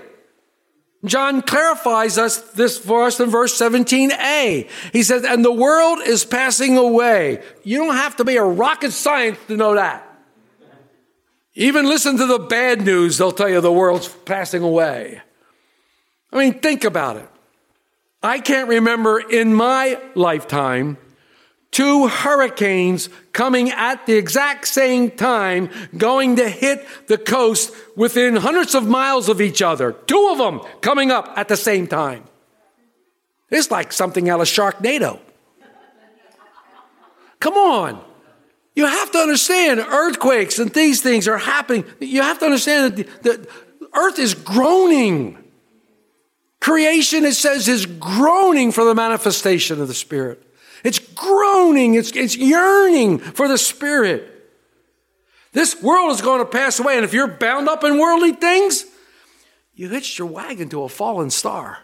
John 1.05 1.41
clarifies 1.43 2.19
us 2.19 2.39
this 2.53 2.79
for 2.79 3.05
us 3.05 3.19
in 3.21 3.31
verse 3.31 3.59
17a. 3.59 4.69
He 4.93 5.03
says, 5.03 5.25
and 5.25 5.45
the 5.45 5.53
world 5.53 6.01
is 6.05 6.25
passing 6.25 6.77
away. 6.77 7.43
You 7.65 7.79
don't 7.79 7.97
have 7.97 8.17
to 8.17 8.25
be 8.25 8.37
a 8.37 8.45
rocket 8.45 8.93
science 8.93 9.39
to 9.49 9.57
know 9.57 9.75
that. 9.75 10.07
Even 11.55 11.87
listen 11.87 12.17
to 12.17 12.27
the 12.27 12.39
bad 12.39 12.83
news, 12.83 13.19
they'll 13.19 13.33
tell 13.33 13.49
you 13.49 13.61
the 13.61 13.73
world's 13.73 14.09
passing 14.09 14.63
away. 14.63 15.21
I 16.33 16.39
mean, 16.39 16.61
think 16.61 16.85
about 16.85 17.17
it. 17.17 17.29
I 18.23 18.39
can't 18.39 18.69
remember 18.69 19.19
in 19.19 19.55
my 19.55 19.99
lifetime 20.15 20.99
two 21.71 22.09
hurricanes 22.09 23.09
coming 23.33 23.71
at 23.71 24.07
the 24.07 24.15
exact 24.15 24.67
same 24.69 25.11
time, 25.11 25.71
going 25.97 26.37
to 26.37 26.49
hit 26.49 26.87
the 27.07 27.19
coast 27.19 27.73
within 27.97 28.37
hundreds 28.37 28.75
of 28.75 28.87
miles 28.87 29.29
of 29.29 29.41
each 29.41 29.63
other. 29.63 29.93
Two 29.93 30.29
of 30.31 30.39
them 30.39 30.61
coming 30.81 31.11
up 31.11 31.33
at 31.37 31.49
the 31.49 31.57
same 31.57 31.87
time. 31.87 32.25
It's 33.51 33.71
like 33.71 33.93
something 33.93 34.29
out 34.29 34.41
of 34.41 34.47
Sharknado. 34.47 35.19
Come 37.41 37.55
on. 37.55 38.10
You 38.75 38.87
have 38.87 39.11
to 39.13 39.19
understand 39.19 39.81
earthquakes 39.81 40.59
and 40.59 40.73
these 40.73 41.03
things 41.03 41.27
are 41.29 41.39
happening. 41.39 41.85
You 41.99 42.23
have 42.23 42.39
to 42.39 42.45
understand 42.45 42.97
that 42.97 43.23
the, 43.23 43.31
the 43.31 43.89
earth 43.95 44.19
is 44.19 44.35
groaning. 44.35 45.37
Creation, 46.61 47.25
it 47.25 47.35
says, 47.35 47.69
is 47.69 47.87
groaning 47.87 48.71
for 48.71 48.85
the 48.85 48.95
manifestation 48.95 49.81
of 49.81 49.89
the 49.89 49.95
Spirit. 49.95 50.43
It's 50.85 50.99
groaning, 50.99 51.95
it's, 51.95 52.13
it's 52.13 52.37
yearning 52.37 53.19
for 53.19 53.49
the 53.49 53.59
Spirit. 53.59 54.27
This 55.53 55.83
world 55.83 56.13
is 56.13 56.21
going 56.21 56.41
to 56.41 56.47
pass 56.47 56.79
away, 56.79 56.97
and 56.97 57.05
if 57.05 57.13
you're 57.13 57.27
bound 57.27 57.69
up 57.69 57.83
in 57.83 57.99
worldly 57.99 58.33
things, 58.33 58.85
you 59.75 59.89
hitched 59.89 60.19
your 60.19 60.29
wagon 60.29 60.69
to 60.69 60.85
a 60.85 60.89
fallen 60.89 61.31
star. 61.31 61.79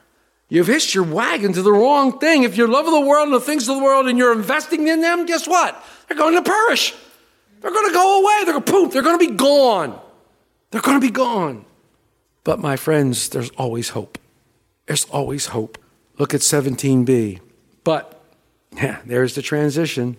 You've 0.49 0.69
hitched 0.69 0.95
your 0.95 1.05
wagon 1.05 1.53
to 1.55 1.63
the 1.63 1.73
wrong 1.73 2.19
thing. 2.19 2.45
If 2.45 2.57
you're 2.57 2.69
loving 2.69 2.93
the 2.93 3.01
world 3.01 3.27
and 3.27 3.35
the 3.35 3.41
things 3.41 3.69
of 3.69 3.77
the 3.77 3.83
world 3.83 4.07
and 4.07 4.17
you're 4.17 4.33
investing 4.33 4.87
in 4.87 5.01
them, 5.01 5.27
guess 5.27 5.49
what? 5.49 5.85
They're 6.07 6.17
going 6.17 6.35
to 6.35 6.43
perish. 6.43 6.95
They're 7.61 7.73
going 7.73 7.89
to 7.89 7.93
go 7.93 8.23
away. 8.23 8.45
They're 8.45 8.53
going 8.53 8.65
to 8.65 8.73
poof. 8.73 8.93
They're 8.93 9.03
going 9.03 9.19
to 9.19 9.27
be 9.27 9.35
gone. 9.35 9.99
They're 10.71 10.83
going 10.83 11.01
to 11.01 11.07
be 11.07 11.13
gone. 11.13 11.65
But 12.45 12.61
my 12.61 12.77
friends, 12.77 13.29
there's 13.29 13.51
always 13.51 13.89
hope. 13.91 14.19
There's 14.87 15.05
always 15.07 15.47
hope. 15.47 15.79
Look 16.19 16.33
at 16.33 16.43
17b. 16.43 17.41
But, 17.83 18.21
yeah, 18.73 19.01
there's 19.05 19.35
the 19.35 19.43
transition. 19.43 20.17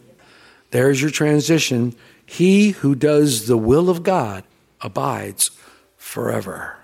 There's 0.72 1.02
your 1.02 1.12
transition. 1.12 1.96
He 2.26 2.72
who 2.72 2.96
does 2.96 3.48
the 3.48 3.58
will 3.58 3.90
of 3.90 4.04
God 4.04 4.44
abides 4.82 5.52
forever. 5.96 6.78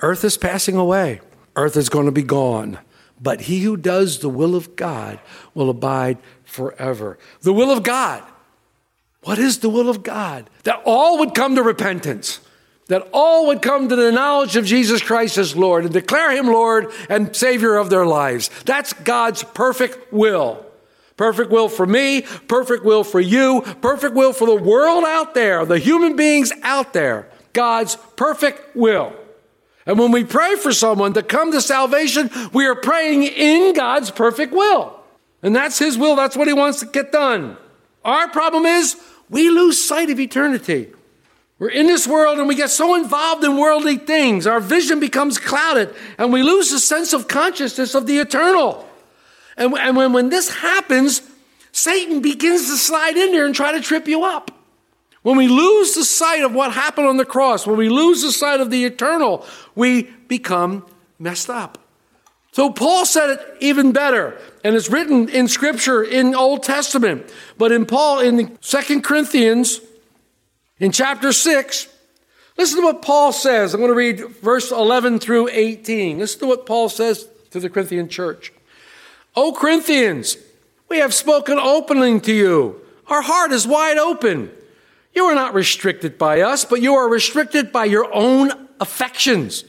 Earth 0.00 0.24
is 0.24 0.36
passing 0.36 0.76
away, 0.76 1.20
earth 1.56 1.76
is 1.76 1.88
going 1.88 2.06
to 2.06 2.12
be 2.12 2.22
gone. 2.22 2.78
But 3.20 3.42
he 3.42 3.60
who 3.60 3.76
does 3.76 4.18
the 4.18 4.28
will 4.28 4.54
of 4.54 4.76
God 4.76 5.20
will 5.54 5.70
abide 5.70 6.18
forever. 6.44 7.18
The 7.42 7.52
will 7.52 7.70
of 7.70 7.82
God. 7.82 8.22
What 9.22 9.38
is 9.38 9.58
the 9.58 9.70
will 9.70 9.88
of 9.88 10.02
God? 10.02 10.50
That 10.64 10.82
all 10.84 11.18
would 11.18 11.34
come 11.34 11.54
to 11.56 11.62
repentance, 11.62 12.40
that 12.88 13.08
all 13.12 13.46
would 13.46 13.62
come 13.62 13.88
to 13.88 13.96
the 13.96 14.12
knowledge 14.12 14.56
of 14.56 14.66
Jesus 14.66 15.02
Christ 15.02 15.38
as 15.38 15.56
Lord 15.56 15.84
and 15.84 15.94
declare 15.94 16.32
him 16.32 16.46
Lord 16.46 16.92
and 17.08 17.34
Savior 17.34 17.76
of 17.76 17.88
their 17.88 18.04
lives. 18.04 18.50
That's 18.66 18.92
God's 18.92 19.42
perfect 19.42 20.12
will. 20.12 20.64
Perfect 21.16 21.50
will 21.50 21.68
for 21.68 21.86
me, 21.86 22.22
perfect 22.48 22.84
will 22.84 23.04
for 23.04 23.20
you, 23.20 23.62
perfect 23.80 24.14
will 24.14 24.32
for 24.32 24.46
the 24.46 24.62
world 24.62 25.04
out 25.04 25.32
there, 25.34 25.64
the 25.64 25.78
human 25.78 26.16
beings 26.16 26.52
out 26.62 26.92
there. 26.92 27.28
God's 27.52 27.96
perfect 28.16 28.74
will. 28.76 29.14
And 29.86 29.98
when 29.98 30.12
we 30.12 30.24
pray 30.24 30.56
for 30.56 30.72
someone 30.72 31.12
to 31.12 31.22
come 31.22 31.52
to 31.52 31.60
salvation, 31.60 32.30
we 32.52 32.66
are 32.66 32.74
praying 32.74 33.24
in 33.24 33.74
God's 33.74 34.10
perfect 34.10 34.52
will. 34.52 34.98
And 35.42 35.54
that's 35.54 35.78
His 35.78 35.98
will, 35.98 36.16
that's 36.16 36.36
what 36.36 36.48
He 36.48 36.54
wants 36.54 36.80
to 36.80 36.86
get 36.86 37.12
done. 37.12 37.56
Our 38.04 38.28
problem 38.28 38.64
is 38.64 38.96
we 39.28 39.50
lose 39.50 39.82
sight 39.82 40.10
of 40.10 40.18
eternity. 40.18 40.88
We're 41.58 41.68
in 41.68 41.86
this 41.86 42.06
world 42.06 42.38
and 42.38 42.48
we 42.48 42.54
get 42.54 42.70
so 42.70 42.94
involved 42.94 43.44
in 43.44 43.56
worldly 43.56 43.96
things, 43.96 44.46
our 44.46 44.60
vision 44.60 45.00
becomes 45.00 45.38
clouded, 45.38 45.94
and 46.18 46.32
we 46.32 46.42
lose 46.42 46.70
the 46.70 46.78
sense 46.78 47.12
of 47.12 47.28
consciousness 47.28 47.94
of 47.94 48.06
the 48.06 48.18
eternal. 48.18 48.88
And, 49.56 49.72
and 49.74 49.96
when, 49.96 50.12
when 50.12 50.30
this 50.30 50.52
happens, 50.52 51.22
Satan 51.72 52.20
begins 52.20 52.68
to 52.70 52.76
slide 52.76 53.16
in 53.16 53.32
there 53.32 53.46
and 53.46 53.54
try 53.54 53.72
to 53.72 53.80
trip 53.80 54.08
you 54.08 54.24
up. 54.24 54.50
When 55.24 55.38
we 55.38 55.48
lose 55.48 55.94
the 55.94 56.04
sight 56.04 56.42
of 56.42 56.54
what 56.54 56.72
happened 56.72 57.06
on 57.06 57.16
the 57.16 57.24
cross, 57.24 57.66
when 57.66 57.78
we 57.78 57.88
lose 57.88 58.20
the 58.20 58.30
sight 58.30 58.60
of 58.60 58.70
the 58.70 58.84
eternal, 58.84 59.46
we 59.74 60.02
become 60.28 60.84
messed 61.18 61.48
up. 61.48 61.78
So 62.52 62.70
Paul 62.70 63.06
said 63.06 63.30
it 63.30 63.40
even 63.58 63.92
better, 63.92 64.38
and 64.62 64.76
it's 64.76 64.90
written 64.90 65.30
in 65.30 65.48
scripture 65.48 66.04
in 66.04 66.34
Old 66.34 66.62
Testament. 66.62 67.32
But 67.56 67.72
in 67.72 67.86
Paul, 67.86 68.20
in 68.20 68.58
Second 68.60 69.02
Corinthians, 69.02 69.80
in 70.78 70.92
chapter 70.92 71.32
6, 71.32 71.88
listen 72.58 72.80
to 72.80 72.84
what 72.84 73.00
Paul 73.00 73.32
says. 73.32 73.72
I'm 73.72 73.80
going 73.80 73.90
to 73.90 73.96
read 73.96 74.20
verse 74.42 74.70
11 74.70 75.20
through 75.20 75.48
18. 75.50 76.18
Listen 76.18 76.40
to 76.40 76.46
what 76.48 76.66
Paul 76.66 76.90
says 76.90 77.26
to 77.52 77.60
the 77.60 77.70
Corinthian 77.70 78.10
church. 78.10 78.52
O 79.34 79.54
Corinthians, 79.54 80.36
we 80.90 80.98
have 80.98 81.14
spoken 81.14 81.58
openly 81.58 82.20
to 82.20 82.32
you. 82.34 82.82
Our 83.06 83.22
heart 83.22 83.52
is 83.52 83.66
wide 83.66 83.96
open. 83.96 84.50
You 85.14 85.24
are 85.24 85.34
not 85.34 85.54
restricted 85.54 86.18
by 86.18 86.40
us, 86.40 86.64
but 86.64 86.82
you 86.82 86.94
are 86.94 87.08
restricted 87.08 87.70
by 87.72 87.84
your 87.84 88.12
own 88.12 88.50
affections. 88.80 89.64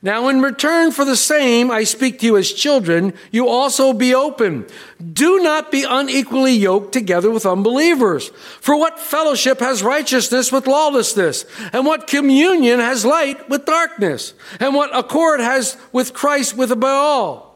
Now, 0.00 0.28
in 0.28 0.40
return 0.40 0.92
for 0.92 1.04
the 1.04 1.16
same, 1.16 1.72
I 1.72 1.82
speak 1.82 2.20
to 2.20 2.26
you 2.26 2.36
as 2.36 2.52
children, 2.52 3.14
you 3.32 3.48
also 3.48 3.92
be 3.92 4.14
open. 4.14 4.64
Do 5.12 5.40
not 5.40 5.72
be 5.72 5.84
unequally 5.88 6.52
yoked 6.52 6.92
together 6.92 7.30
with 7.32 7.44
unbelievers. 7.44 8.28
For 8.60 8.78
what 8.78 9.00
fellowship 9.00 9.58
has 9.58 9.82
righteousness 9.82 10.52
with 10.52 10.68
lawlessness? 10.68 11.44
And 11.72 11.84
what 11.84 12.06
communion 12.06 12.78
has 12.78 13.04
light 13.04 13.48
with 13.48 13.64
darkness? 13.64 14.34
And 14.60 14.72
what 14.72 14.96
accord 14.96 15.40
has 15.40 15.76
with 15.92 16.14
Christ 16.14 16.56
with 16.56 16.78
Baal? 16.78 17.47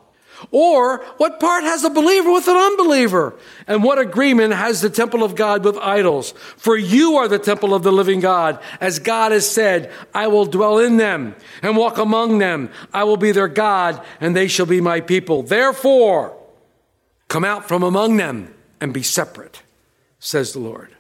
Or 0.51 0.99
what 1.17 1.41
part 1.41 1.65
has 1.65 1.85
a 1.85 1.91
believer 1.91 2.33
with 2.33 2.49
an 2.49 2.57
unbeliever? 2.57 3.35
And 3.67 3.83
what 3.83 3.99
agreement 3.99 4.55
has 4.55 4.81
the 4.81 4.91
temple 4.91 5.23
of 5.23 5.35
God 5.35 5.65
with 5.65 5.77
idols? 5.79 6.33
For 6.57 6.77
you 6.77 7.17
are 7.17 7.29
the 7.29 7.39
temple 7.39 7.75
of 7.75 7.83
the 7.83 7.93
living 7.93 8.21
God. 8.21 8.59
As 8.81 8.99
God 8.99 9.33
has 9.33 9.49
said, 9.49 9.91
I 10.15 10.27
will 10.29 10.45
dwell 10.45 10.79
in 10.79 10.97
them 10.97 11.37
and 11.63 11.77
walk 11.77 11.99
among 11.99 12.39
them. 12.39 12.71
I 12.93 13.05
will 13.05 13.17
be 13.17 13.33
their 13.33 13.49
God 13.49 14.05
and 14.21 14.35
they 14.35 14.49
shall 14.49 14.67
be 14.67 14.81
my 14.81 15.01
people. 15.01 15.43
Therefore, 15.43 16.37
come 17.29 17.45
out 17.45 17.69
from 17.69 17.83
among 17.83 18.17
them 18.17 18.55
and 18.81 18.93
be 18.93 19.03
separate, 19.03 19.63
says 20.19 20.53
the 20.53 20.61
Lord. 20.61 20.91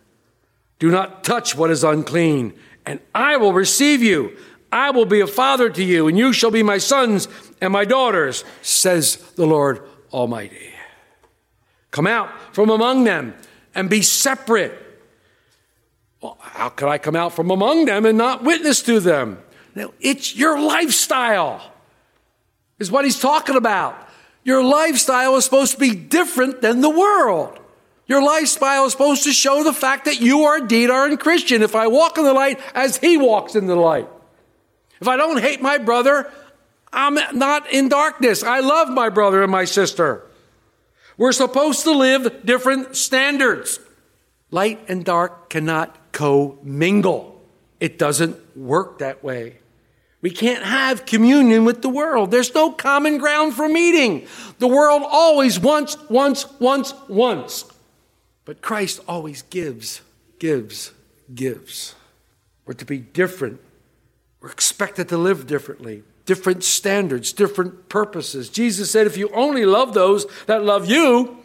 Do 0.79 0.91
not 0.91 1.25
touch 1.25 1.55
what 1.55 1.71
is 1.71 1.85
unclean 1.85 2.55
and 2.85 3.01
I 3.15 3.37
will 3.37 3.53
receive 3.53 4.03
you. 4.03 4.37
I 4.71 4.91
will 4.91 5.05
be 5.05 5.21
a 5.21 5.27
father 5.27 5.69
to 5.69 5.85
you, 5.85 6.09
and 6.09 6.17
you 6.17 6.33
shall 6.33 6.51
be 6.51 6.63
my 6.63 6.79
sons 6.79 7.29
and 7.62 7.73
my 7.73 7.85
daughters, 7.85 8.45
says 8.61 9.16
the 9.37 9.47
Lord 9.47 9.83
Almighty. 10.12 10.75
Come 11.92 12.09
out 12.09 12.28
from 12.52 12.71
among 12.71 13.04
them 13.04 13.35
and 13.73 13.88
be 13.88 14.02
separate. 14.02 14.76
Well, 16.21 16.37
how 16.40 16.71
can 16.71 16.88
I 16.88 16.99
come 16.99 17.14
out 17.14 17.33
from 17.33 17.52
among 17.52 17.85
them 17.85 18.04
and 18.04 18.19
not 18.19 18.42
witness 18.42 18.83
to 18.83 18.99
them? 18.99 19.38
Now, 19.76 19.92
it's 20.00 20.35
your 20.35 20.61
lifestyle, 20.61 21.62
is 22.81 22.90
what 22.90 23.04
he's 23.04 23.21
talking 23.21 23.57
about. 23.57 23.97
Your 24.42 24.62
lifestyle 24.64 25.37
is 25.37 25.45
supposed 25.45 25.75
to 25.75 25.78
be 25.78 25.95
different 25.95 26.62
than 26.62 26.81
the 26.81 26.90
world. 26.90 27.61
Your 28.07 28.25
lifestyle 28.25 28.87
is 28.87 28.92
supposed 28.92 29.23
to 29.23 29.33
show 29.33 29.62
the 29.62 29.73
fact 29.73 30.07
that 30.07 30.21
you 30.21 30.42
are 30.42 30.59
indeed 30.59 30.90
are 30.90 31.07
a 31.09 31.16
Christian. 31.16 31.62
If 31.62 31.76
I 31.76 31.87
walk 31.87 32.19
in 32.19 32.25
the 32.25 32.35
light 32.35 32.59
as 32.75 32.97
he 32.97 33.16
walks 33.16 33.54
in 33.54 33.66
the 33.69 33.76
light. 33.76 34.09
If 35.00 35.07
I 35.07 35.16
don't 35.16 35.40
hate 35.40 35.62
my 35.62 35.78
brother, 35.78 36.31
I'm 36.93 37.15
not 37.37 37.71
in 37.73 37.89
darkness. 37.89 38.43
I 38.43 38.61
love 38.61 38.89
my 38.89 39.09
brother 39.09 39.43
and 39.43 39.51
my 39.51 39.65
sister. 39.65 40.27
We're 41.17 41.33
supposed 41.33 41.85
to 41.85 41.93
live 41.93 42.45
different 42.45 42.97
standards. 42.97 43.81
Light 44.51 44.81
and 44.89 45.05
dark 45.05 45.51
cannot 45.51 46.13
co-mingle. 46.13 47.41
It 47.81 47.99
doesn't 47.99 48.57
work 48.57 48.99
that 48.99 49.25
way. 49.25 49.59
We 50.21 50.31
can't 50.31 50.65
have 50.65 51.07
communion 51.07 51.65
with 51.65 51.83
the 51.83 51.89
world. 51.89 52.31
There's 52.31 52.55
no 52.55 52.71
common 52.71 53.19
ground 53.19 53.55
for 53.55 53.69
meeting. 53.69 54.27
The 54.59 54.69
world 54.69 55.03
always 55.05 55.59
wants, 55.59 55.97
wants, 56.09 56.47
wants, 56.61 56.95
wants. 57.09 57.65
But 58.45 58.61
Christ 58.61 59.01
always 59.09 59.43
gives, 59.43 60.01
gives, 60.39 60.93
gives. 61.35 61.95
We're 62.67 62.75
to 62.75 62.85
be 62.85 62.99
different 62.99 63.61
we're 64.43 64.51
expected 64.51 65.09
to 65.11 65.17
live 65.17 65.47
differently, 65.47 66.03
different 66.25 66.64
standards, 66.64 67.33
different 67.33 67.88
purposes. 67.88 68.49
Jesus 68.49 68.91
said, 68.91 69.07
if 69.07 69.17
you 69.17 69.29
only 69.31 69.64
love 69.64 69.95
those 69.95 70.26
that 70.47 70.64
love 70.64 70.88
you, 70.88 71.38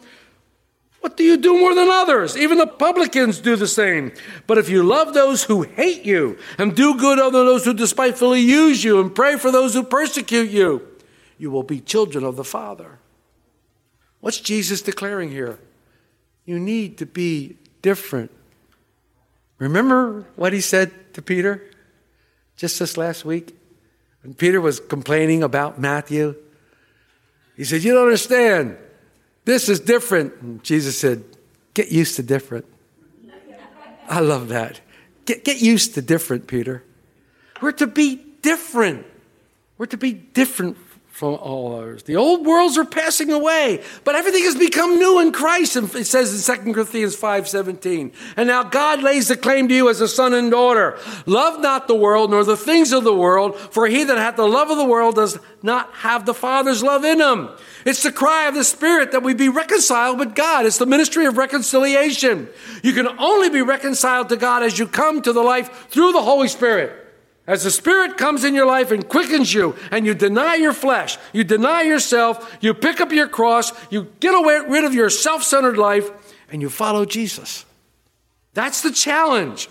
what 1.00 1.16
do 1.16 1.22
you 1.22 1.36
do 1.36 1.58
more 1.58 1.74
than 1.74 1.88
others? 1.88 2.36
Even 2.36 2.58
the 2.58 2.66
publicans 2.66 3.40
do 3.40 3.56
the 3.56 3.68
same. 3.68 4.12
But 4.46 4.58
if 4.58 4.68
you 4.68 4.82
love 4.82 5.14
those 5.14 5.44
who 5.44 5.62
hate 5.62 6.04
you 6.04 6.38
and 6.58 6.74
do 6.74 6.96
good 6.96 7.18
unto 7.18 7.44
those 7.44 7.64
who 7.64 7.72
despitefully 7.72 8.40
use 8.40 8.82
you 8.82 9.00
and 9.00 9.14
pray 9.14 9.36
for 9.36 9.50
those 9.50 9.74
who 9.74 9.82
persecute 9.82 10.50
you, 10.50 10.86
you 11.38 11.50
will 11.50 11.62
be 11.62 11.80
children 11.80 12.24
of 12.24 12.36
the 12.36 12.44
Father. 12.44 12.98
What's 14.20 14.40
Jesus 14.40 14.82
declaring 14.82 15.30
here? 15.30 15.60
You 16.44 16.58
need 16.58 16.98
to 16.98 17.06
be 17.06 17.56
different. 17.80 18.32
Remember 19.58 20.26
what 20.34 20.52
he 20.52 20.60
said 20.60 21.14
to 21.14 21.22
Peter? 21.22 21.62
just 22.58 22.80
this 22.80 22.96
last 22.96 23.24
week, 23.24 23.56
when 24.22 24.34
Peter 24.34 24.60
was 24.60 24.80
complaining 24.80 25.42
about 25.42 25.80
Matthew, 25.80 26.34
he 27.56 27.64
said, 27.64 27.82
You 27.82 27.94
don't 27.94 28.04
understand. 28.04 28.76
This 29.44 29.68
is 29.68 29.80
different. 29.80 30.34
And 30.40 30.62
Jesus 30.62 30.98
said, 30.98 31.24
Get 31.74 31.90
used 31.90 32.16
to 32.16 32.22
different. 32.22 32.66
I 34.08 34.20
love 34.20 34.48
that. 34.48 34.80
Get, 35.26 35.44
get 35.44 35.60
used 35.60 35.94
to 35.94 36.02
different, 36.02 36.46
Peter. 36.46 36.82
We're 37.60 37.72
to 37.72 37.86
be 37.86 38.16
different. 38.42 39.06
We're 39.76 39.86
to 39.86 39.96
be 39.96 40.12
different 40.12 40.76
from 41.18 41.34
all 41.34 41.74
others. 41.74 42.04
The 42.04 42.14
old 42.14 42.46
worlds 42.46 42.78
are 42.78 42.84
passing 42.84 43.32
away, 43.32 43.82
but 44.04 44.14
everything 44.14 44.44
has 44.44 44.54
become 44.54 45.00
new 45.00 45.18
in 45.18 45.32
Christ. 45.32 45.74
And 45.74 45.92
it 45.96 46.06
says 46.06 46.32
in 46.32 46.56
2 46.56 46.72
Corinthians 46.72 47.16
5:17. 47.16 48.12
And 48.36 48.46
now 48.46 48.62
God 48.62 49.02
lays 49.02 49.26
the 49.26 49.36
claim 49.36 49.66
to 49.66 49.74
you 49.74 49.88
as 49.88 50.00
a 50.00 50.06
son 50.06 50.32
and 50.32 50.48
daughter. 50.48 50.96
Love 51.26 51.60
not 51.60 51.88
the 51.88 51.96
world, 51.96 52.30
nor 52.30 52.44
the 52.44 52.56
things 52.56 52.92
of 52.92 53.02
the 53.02 53.12
world, 53.12 53.58
for 53.58 53.88
he 53.88 54.04
that 54.04 54.16
hath 54.16 54.36
the 54.36 54.46
love 54.46 54.70
of 54.70 54.76
the 54.76 54.84
world 54.84 55.16
does 55.16 55.40
not 55.60 55.92
have 55.92 56.24
the 56.24 56.34
Father's 56.34 56.84
love 56.84 57.04
in 57.04 57.20
him. 57.20 57.48
It's 57.84 58.04
the 58.04 58.12
cry 58.12 58.46
of 58.46 58.54
the 58.54 58.62
Spirit 58.62 59.10
that 59.10 59.24
we 59.24 59.34
be 59.34 59.48
reconciled 59.48 60.20
with 60.20 60.36
God. 60.36 60.66
It's 60.66 60.78
the 60.78 60.86
ministry 60.86 61.26
of 61.26 61.36
reconciliation. 61.36 62.48
You 62.84 62.92
can 62.92 63.08
only 63.18 63.50
be 63.50 63.62
reconciled 63.62 64.28
to 64.28 64.36
God 64.36 64.62
as 64.62 64.78
you 64.78 64.86
come 64.86 65.20
to 65.22 65.32
the 65.32 65.42
life 65.42 65.88
through 65.90 66.12
the 66.12 66.22
Holy 66.22 66.46
Spirit. 66.46 67.07
As 67.48 67.64
the 67.64 67.70
Spirit 67.70 68.18
comes 68.18 68.44
in 68.44 68.54
your 68.54 68.66
life 68.66 68.90
and 68.90 69.08
quickens 69.08 69.54
you, 69.54 69.74
and 69.90 70.04
you 70.04 70.12
deny 70.12 70.56
your 70.56 70.74
flesh, 70.74 71.16
you 71.32 71.44
deny 71.44 71.80
yourself, 71.80 72.58
you 72.60 72.74
pick 72.74 73.00
up 73.00 73.10
your 73.10 73.26
cross, 73.26 73.72
you 73.90 74.12
get 74.20 74.34
away, 74.34 74.60
rid 74.68 74.84
of 74.84 74.92
your 74.92 75.08
self 75.08 75.42
centered 75.42 75.78
life, 75.78 76.10
and 76.52 76.60
you 76.60 76.68
follow 76.68 77.06
Jesus. 77.06 77.64
That's 78.52 78.82
the 78.82 78.90
challenge. 78.90 79.70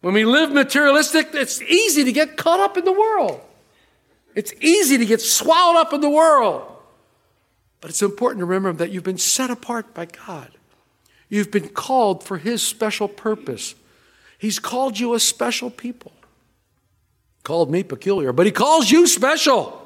When 0.00 0.12
we 0.12 0.24
live 0.24 0.50
materialistic, 0.50 1.28
it's 1.34 1.62
easy 1.62 2.02
to 2.02 2.10
get 2.10 2.36
caught 2.36 2.58
up 2.58 2.76
in 2.76 2.84
the 2.84 2.92
world. 2.92 3.40
It's 4.34 4.52
easy 4.60 4.98
to 4.98 5.06
get 5.06 5.20
swallowed 5.20 5.80
up 5.80 5.92
in 5.92 6.00
the 6.00 6.10
world. 6.10 6.66
But 7.80 7.90
it's 7.90 8.02
important 8.02 8.40
to 8.40 8.46
remember 8.46 8.72
that 8.84 8.90
you've 8.90 9.04
been 9.04 9.18
set 9.18 9.50
apart 9.50 9.94
by 9.94 10.06
God. 10.06 10.50
You've 11.28 11.52
been 11.52 11.68
called 11.68 12.24
for 12.24 12.38
His 12.38 12.60
special 12.60 13.06
purpose. 13.06 13.76
He's 14.36 14.58
called 14.58 14.98
you 14.98 15.14
a 15.14 15.20
special 15.20 15.70
people 15.70 16.10
called 17.42 17.70
me 17.70 17.82
peculiar, 17.82 18.32
but 18.32 18.46
he 18.46 18.52
calls 18.52 18.90
you 18.90 19.06
special. 19.06 19.78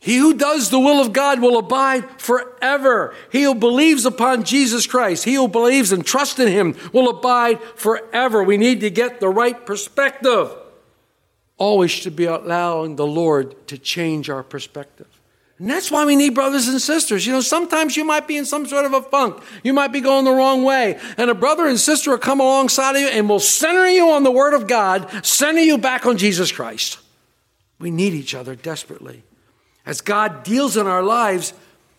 He 0.00 0.16
who 0.16 0.34
does 0.34 0.70
the 0.70 0.78
will 0.78 1.00
of 1.00 1.12
God 1.12 1.40
will 1.40 1.58
abide 1.58 2.20
forever. 2.20 3.14
He 3.32 3.42
who 3.42 3.54
believes 3.54 4.06
upon 4.06 4.44
Jesus 4.44 4.86
Christ, 4.86 5.24
he 5.24 5.34
who 5.34 5.48
believes 5.48 5.90
and 5.90 6.06
trusts 6.06 6.38
in 6.38 6.48
him 6.48 6.76
will 6.92 7.08
abide 7.08 7.60
forever. 7.74 8.42
We 8.42 8.56
need 8.56 8.80
to 8.80 8.90
get 8.90 9.18
the 9.18 9.28
right 9.28 9.66
perspective. 9.66 10.54
Always 11.56 11.90
should 11.90 12.14
be 12.14 12.26
allowing 12.26 12.94
the 12.94 13.06
Lord 13.06 13.66
to 13.66 13.76
change 13.76 14.30
our 14.30 14.44
perspective. 14.44 15.08
And 15.58 15.68
that's 15.68 15.90
why 15.90 16.04
we 16.04 16.14
need 16.14 16.34
brothers 16.34 16.68
and 16.68 16.80
sisters. 16.80 17.26
You 17.26 17.32
know, 17.32 17.40
sometimes 17.40 17.96
you 17.96 18.04
might 18.04 18.28
be 18.28 18.36
in 18.36 18.44
some 18.44 18.64
sort 18.66 18.84
of 18.84 18.92
a 18.92 19.02
funk. 19.02 19.42
You 19.64 19.72
might 19.72 19.92
be 19.92 20.00
going 20.00 20.24
the 20.24 20.32
wrong 20.32 20.62
way. 20.62 21.00
And 21.16 21.30
a 21.30 21.34
brother 21.34 21.66
and 21.66 21.78
sister 21.78 22.10
will 22.10 22.18
come 22.18 22.40
alongside 22.40 22.94
of 22.94 23.00
you 23.00 23.08
and 23.08 23.28
will 23.28 23.40
center 23.40 23.88
you 23.88 24.10
on 24.10 24.22
the 24.22 24.30
Word 24.30 24.54
of 24.54 24.68
God, 24.68 25.10
center 25.26 25.60
you 25.60 25.76
back 25.76 26.06
on 26.06 26.16
Jesus 26.16 26.52
Christ. 26.52 26.98
We 27.80 27.90
need 27.90 28.12
each 28.12 28.34
other 28.34 28.54
desperately. 28.54 29.24
As 29.84 30.00
God 30.00 30.44
deals 30.44 30.76
in 30.76 30.86
our 30.86 31.02
lives, 31.02 31.52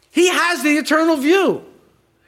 He 0.10 0.30
has 0.30 0.63
the 0.63 0.78
eternal 0.78 1.17
view. 1.17 1.65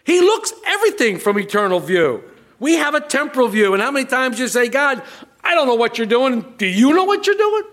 He 0.03 0.19
looks 0.19 0.51
everything 0.67 1.17
from 1.17 1.39
eternal 1.39 1.79
view. 1.79 2.23
We 2.59 2.73
have 2.73 2.93
a 2.93 3.01
temporal 3.01 3.47
view. 3.47 3.73
And 3.73 3.81
how 3.81 3.91
many 3.91 4.05
times 4.05 4.37
you 4.37 4.49
say, 4.49 4.67
God, 4.67 5.01
I 5.43 5.55
don't 5.55 5.67
know 5.67 5.75
what 5.75 5.97
you're 5.97 6.07
doing. 6.07 6.41
Do 6.57 6.65
you 6.65 6.93
know 6.93 7.05
what 7.05 7.25
you're 7.25 7.37
doing? 7.37 7.63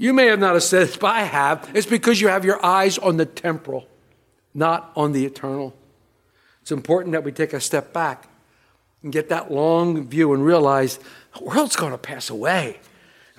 You 0.00 0.12
may 0.12 0.26
have 0.26 0.38
not 0.38 0.54
have 0.54 0.62
said 0.62 0.88
it, 0.88 1.00
but 1.00 1.08
I 1.08 1.22
have. 1.22 1.68
It's 1.74 1.84
because 1.84 2.20
you 2.20 2.28
have 2.28 2.44
your 2.44 2.64
eyes 2.64 2.98
on 2.98 3.16
the 3.16 3.26
temporal, 3.26 3.88
not 4.54 4.92
on 4.94 5.10
the 5.10 5.26
eternal. 5.26 5.74
It's 6.62 6.70
important 6.70 7.14
that 7.14 7.24
we 7.24 7.32
take 7.32 7.52
a 7.52 7.60
step 7.60 7.92
back 7.92 8.28
and 9.02 9.12
get 9.12 9.28
that 9.30 9.50
long 9.50 10.06
view 10.06 10.32
and 10.32 10.44
realize 10.44 11.00
the 11.36 11.42
world's 11.42 11.74
going 11.74 11.90
to 11.90 11.98
pass 11.98 12.30
away. 12.30 12.78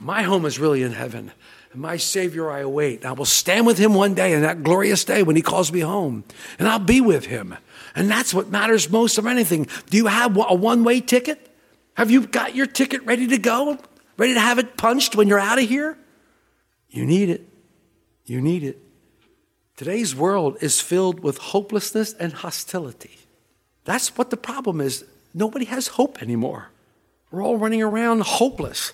My 0.02 0.24
home 0.24 0.46
is 0.46 0.60
really 0.60 0.84
in 0.84 0.92
heaven. 0.92 1.32
And 1.72 1.82
my 1.82 1.96
Savior 1.96 2.52
I 2.52 2.60
await. 2.60 3.06
I 3.06 3.14
will 3.14 3.24
stand 3.24 3.66
with 3.66 3.78
him 3.78 3.94
one 3.94 4.14
day 4.14 4.34
in 4.34 4.42
that 4.42 4.62
glorious 4.62 5.06
day 5.06 5.24
when 5.24 5.38
he 5.38 5.42
calls 5.42 5.72
me 5.72 5.80
home. 5.80 6.26
And 6.58 6.68
I'll 6.68 6.78
be 6.78 7.00
with 7.00 7.26
him. 7.26 7.56
And 7.96 8.12
that's 8.12 8.34
what 8.34 8.50
matters 8.50 8.90
most 8.90 9.18
of 9.18 9.26
anything. 9.26 9.68
Do 9.90 9.96
you 9.96 10.08
have 10.08 10.36
a 10.36 10.56
one 10.56 10.84
way 10.84 11.00
ticket? 11.00 11.56
Have 11.94 12.12
you 12.12 12.28
got 12.28 12.54
your 12.54 12.66
ticket 12.66 13.06
ready 13.06 13.28
to 13.28 13.38
go? 13.38 13.78
Ready 14.18 14.34
to 14.34 14.42
have 14.42 14.60
it 14.60 14.76
punched 14.76 15.16
when 15.16 15.30
you're 15.30 15.40
out 15.40 15.58
of 15.58 15.70
here? 15.70 15.98
You 16.90 17.06
need 17.06 17.30
it. 17.30 17.48
You 18.26 18.42
need 18.42 18.64
it. 18.64 18.80
Today's 19.76 20.16
world 20.16 20.58
is 20.62 20.82
filled 20.82 21.22
with 21.22 21.38
hopelessness 21.38 22.14
and 22.14 22.34
hostility. 22.34 23.18
That's 23.86 24.18
what 24.18 24.30
the 24.30 24.38
problem 24.38 24.82
is. 24.82 25.06
Nobody 25.34 25.66
has 25.66 25.88
hope 25.88 26.22
anymore. 26.22 26.70
We're 27.32 27.44
all 27.44 27.58
running 27.58 27.82
around 27.82 28.22
hopeless. 28.22 28.94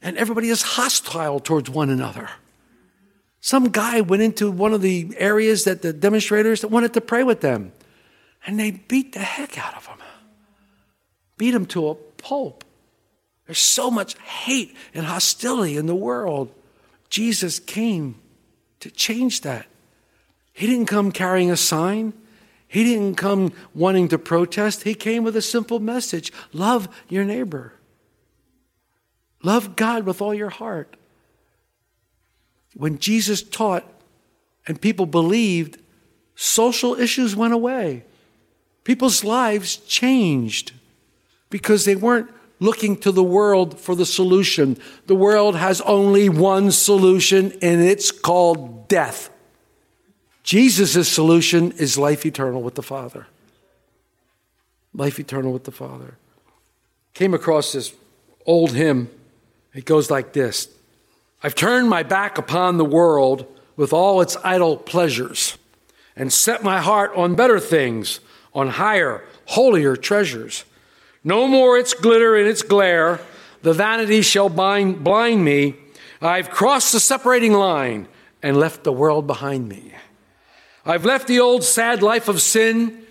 and 0.00 0.16
everybody 0.16 0.48
is 0.48 0.62
hostile 0.62 1.40
towards 1.40 1.68
one 1.68 1.90
another. 1.90 2.30
Some 3.40 3.68
guy 3.70 4.00
went 4.00 4.22
into 4.22 4.50
one 4.50 4.72
of 4.72 4.82
the 4.82 5.14
areas 5.16 5.64
that 5.64 5.82
the 5.82 5.92
demonstrators 5.92 6.64
wanted 6.64 6.94
to 6.94 7.00
pray 7.00 7.22
with 7.24 7.40
them, 7.40 7.72
and 8.46 8.58
they 8.58 8.72
beat 8.72 9.12
the 9.12 9.20
heck 9.20 9.58
out 9.58 9.76
of 9.76 9.86
him, 9.86 9.98
beat 11.36 11.54
him 11.54 11.66
to 11.66 11.88
a 11.88 11.94
pulp. 11.94 12.64
There's 13.46 13.58
so 13.58 13.90
much 13.90 14.18
hate 14.18 14.76
and 14.92 15.06
hostility 15.06 15.76
in 15.76 15.86
the 15.86 15.94
world. 15.94 16.52
Jesus 17.08 17.58
came 17.58 18.16
to 18.80 18.90
change 18.90 19.40
that. 19.42 19.66
He 20.52 20.66
didn't 20.66 20.86
come 20.86 21.12
carrying 21.12 21.50
a 21.50 21.56
sign. 21.56 22.12
He 22.66 22.84
didn't 22.84 23.14
come 23.14 23.52
wanting 23.74 24.08
to 24.08 24.18
protest. 24.18 24.82
He 24.82 24.94
came 24.94 25.24
with 25.24 25.36
a 25.36 25.42
simple 25.42 25.80
message 25.80 26.32
love 26.52 26.88
your 27.08 27.24
neighbor. 27.24 27.72
Love 29.42 29.76
God 29.76 30.04
with 30.04 30.20
all 30.20 30.34
your 30.34 30.50
heart. 30.50 30.96
When 32.74 32.98
Jesus 32.98 33.42
taught 33.42 33.84
and 34.66 34.80
people 34.80 35.06
believed, 35.06 35.78
social 36.34 36.94
issues 36.94 37.34
went 37.34 37.54
away. 37.54 38.04
People's 38.84 39.24
lives 39.24 39.76
changed 39.76 40.72
because 41.50 41.84
they 41.84 41.96
weren't 41.96 42.30
looking 42.60 42.96
to 42.98 43.12
the 43.12 43.22
world 43.22 43.78
for 43.78 43.94
the 43.94 44.06
solution. 44.06 44.76
The 45.06 45.14
world 45.14 45.56
has 45.56 45.80
only 45.82 46.28
one 46.28 46.70
solution, 46.70 47.52
and 47.62 47.80
it's 47.80 48.10
called 48.10 48.88
death. 48.88 49.30
Jesus' 50.42 51.08
solution 51.08 51.72
is 51.72 51.98
life 51.98 52.24
eternal 52.24 52.62
with 52.62 52.74
the 52.74 52.82
Father. 52.82 53.26
Life 54.94 55.20
eternal 55.20 55.52
with 55.52 55.64
the 55.64 55.72
Father. 55.72 56.16
Came 57.14 57.34
across 57.34 57.72
this 57.72 57.92
old 58.46 58.72
hymn. 58.72 59.10
It 59.74 59.84
goes 59.84 60.10
like 60.10 60.32
this 60.32 60.68
I've 61.42 61.54
turned 61.54 61.88
my 61.88 62.02
back 62.02 62.38
upon 62.38 62.78
the 62.78 62.84
world 62.84 63.46
with 63.76 63.92
all 63.92 64.20
its 64.20 64.36
idle 64.42 64.76
pleasures 64.76 65.56
and 66.16 66.32
set 66.32 66.64
my 66.64 66.80
heart 66.80 67.12
on 67.14 67.36
better 67.36 67.60
things, 67.60 68.18
on 68.52 68.68
higher, 68.68 69.24
holier 69.46 69.94
treasures. 69.94 70.64
No 71.24 71.46
more 71.46 71.76
its 71.76 71.94
glitter 71.94 72.36
and 72.36 72.48
its 72.48 72.62
glare, 72.62 73.20
the 73.62 73.72
vanity 73.72 74.22
shall 74.22 74.48
bind, 74.48 75.02
blind 75.02 75.44
me. 75.44 75.76
I've 76.20 76.50
crossed 76.50 76.92
the 76.92 77.00
separating 77.00 77.52
line 77.52 78.08
and 78.42 78.56
left 78.56 78.84
the 78.84 78.92
world 78.92 79.26
behind 79.26 79.68
me. 79.68 79.92
I've 80.84 81.04
left 81.04 81.26
the 81.26 81.40
old 81.40 81.64
sad 81.64 82.02
life 82.02 82.28
of 82.28 82.40
sin, 82.40 83.04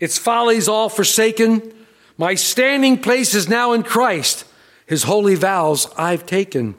its 0.00 0.18
follies 0.18 0.68
all 0.68 0.88
forsaken. 0.88 1.72
My 2.16 2.34
standing 2.34 3.00
place 3.00 3.34
is 3.34 3.48
now 3.48 3.72
in 3.72 3.82
Christ. 3.82 4.44
His 4.86 5.04
holy 5.04 5.34
vows 5.34 5.86
I've 5.96 6.26
taken. 6.26 6.74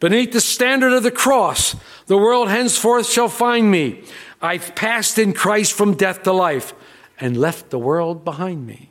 Beneath 0.00 0.32
the 0.32 0.40
standard 0.40 0.92
of 0.92 1.02
the 1.02 1.10
cross, 1.10 1.76
the 2.06 2.18
world 2.18 2.48
henceforth 2.48 3.08
shall 3.08 3.28
find 3.28 3.70
me. 3.70 4.04
I've 4.42 4.74
passed 4.74 5.18
in 5.18 5.32
Christ 5.32 5.72
from 5.72 5.94
death 5.94 6.24
to 6.24 6.32
life 6.32 6.74
and 7.18 7.36
left 7.36 7.70
the 7.70 7.78
world 7.78 8.24
behind 8.24 8.66
me. 8.66 8.90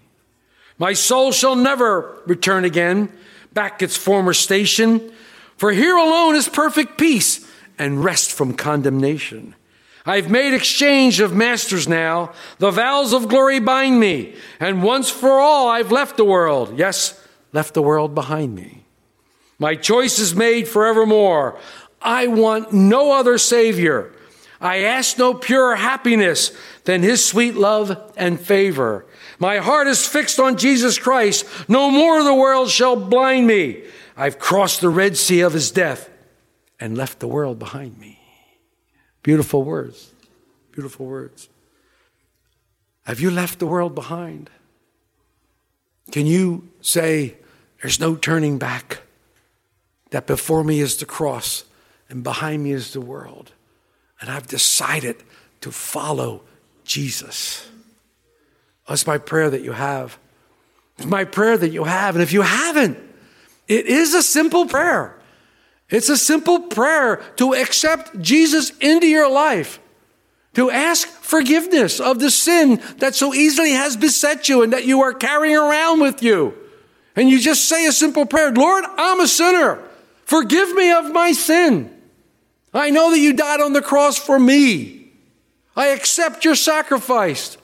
My 0.77 0.93
soul 0.93 1.31
shall 1.31 1.55
never 1.55 2.21
return 2.25 2.65
again 2.65 3.11
back 3.53 3.81
its 3.81 3.95
former 3.95 4.33
station, 4.33 5.11
for 5.57 5.71
here 5.71 5.95
alone 5.95 6.35
is 6.35 6.49
perfect 6.49 6.97
peace 6.97 7.47
and 7.77 8.03
rest 8.03 8.31
from 8.31 8.53
condemnation. 8.53 9.55
I've 10.05 10.29
made 10.29 10.53
exchange 10.53 11.19
of 11.19 11.33
masters 11.33 11.87
now. 11.87 12.33
The 12.57 12.71
vows 12.71 13.13
of 13.13 13.29
glory 13.29 13.59
bind 13.59 13.99
me, 13.99 14.35
and 14.59 14.83
once 14.83 15.09
for 15.09 15.39
all 15.39 15.69
I've 15.69 15.91
left 15.91 16.17
the 16.17 16.25
world. 16.25 16.77
Yes, 16.77 17.19
left 17.53 17.73
the 17.73 17.81
world 17.81 18.13
behind 18.13 18.53
me. 18.53 18.83
My 19.59 19.75
choice 19.75 20.19
is 20.19 20.35
made 20.35 20.67
forevermore. 20.67 21.57
I 22.01 22.27
want 22.27 22.73
no 22.73 23.13
other 23.13 23.37
Savior. 23.37 24.11
I 24.59 24.79
ask 24.79 25.17
no 25.17 25.33
purer 25.33 25.75
happiness 25.75 26.51
than 26.85 27.03
His 27.03 27.25
sweet 27.25 27.55
love 27.55 28.13
and 28.17 28.39
favor. 28.39 29.05
My 29.39 29.57
heart 29.57 29.87
is 29.87 30.07
fixed 30.07 30.39
on 30.39 30.57
Jesus 30.57 30.97
Christ. 30.97 31.45
No 31.67 31.89
more 31.89 32.23
the 32.23 32.33
world 32.33 32.69
shall 32.69 32.95
blind 32.95 33.47
me. 33.47 33.83
I've 34.15 34.39
crossed 34.39 34.81
the 34.81 34.89
Red 34.89 35.17
Sea 35.17 35.41
of 35.41 35.53
His 35.53 35.71
death 35.71 36.09
and 36.79 36.97
left 36.97 37.19
the 37.19 37.27
world 37.27 37.59
behind 37.59 37.97
me. 37.99 38.19
Beautiful 39.21 39.63
words. 39.63 40.11
Beautiful 40.71 41.05
words. 41.05 41.49
Have 43.05 43.19
you 43.19 43.31
left 43.31 43.59
the 43.59 43.67
world 43.67 43.95
behind? 43.95 44.49
Can 46.11 46.25
you 46.25 46.69
say, 46.81 47.35
There's 47.81 47.99
no 47.99 48.15
turning 48.15 48.57
back? 48.57 49.01
That 50.11 50.27
before 50.27 50.63
me 50.63 50.79
is 50.79 50.97
the 50.97 51.05
cross 51.05 51.65
and 52.07 52.23
behind 52.23 52.63
me 52.63 52.71
is 52.71 52.93
the 52.93 53.01
world. 53.01 53.51
And 54.21 54.29
I've 54.29 54.47
decided 54.47 55.23
to 55.61 55.71
follow 55.71 56.43
Jesus. 56.85 57.69
That's 58.87 59.07
my 59.07 59.17
prayer 59.17 59.49
that 59.49 59.61
you 59.61 59.71
have. 59.71 60.17
It's 60.97 61.07
my 61.07 61.23
prayer 61.23 61.57
that 61.57 61.69
you 61.69 61.85
have. 61.85 62.15
And 62.15 62.23
if 62.23 62.33
you 62.33 62.41
haven't, 62.41 62.97
it 63.67 63.85
is 63.87 64.13
a 64.13 64.21
simple 64.21 64.65
prayer. 64.65 65.17
It's 65.89 66.09
a 66.09 66.17
simple 66.17 66.61
prayer 66.61 67.17
to 67.37 67.53
accept 67.53 68.19
Jesus 68.19 68.71
into 68.79 69.07
your 69.07 69.29
life, 69.29 69.79
to 70.55 70.71
ask 70.71 71.07
forgiveness 71.07 71.99
of 71.99 72.19
the 72.19 72.31
sin 72.31 72.81
that 72.97 73.15
so 73.15 73.33
easily 73.33 73.71
has 73.71 73.95
beset 73.95 74.49
you 74.49 74.63
and 74.63 74.73
that 74.73 74.85
you 74.85 75.01
are 75.01 75.13
carrying 75.13 75.55
around 75.55 75.99
with 75.99 76.23
you. 76.23 76.55
And 77.15 77.29
you 77.29 77.39
just 77.39 77.69
say 77.69 77.85
a 77.85 77.91
simple 77.91 78.25
prayer 78.25 78.51
Lord, 78.51 78.85
I'm 78.97 79.19
a 79.19 79.27
sinner. 79.27 79.79
Forgive 80.25 80.73
me 80.73 80.91
of 80.91 81.11
my 81.11 81.31
sin. 81.31 81.93
I 82.73 82.89
know 82.89 83.11
that 83.11 83.19
you 83.19 83.33
died 83.33 83.61
on 83.61 83.73
the 83.73 83.81
cross 83.81 84.17
for 84.17 84.39
me. 84.39 85.02
I 85.75 85.87
accept 85.87 86.45
your 86.45 86.55
sacrifice. 86.55 87.57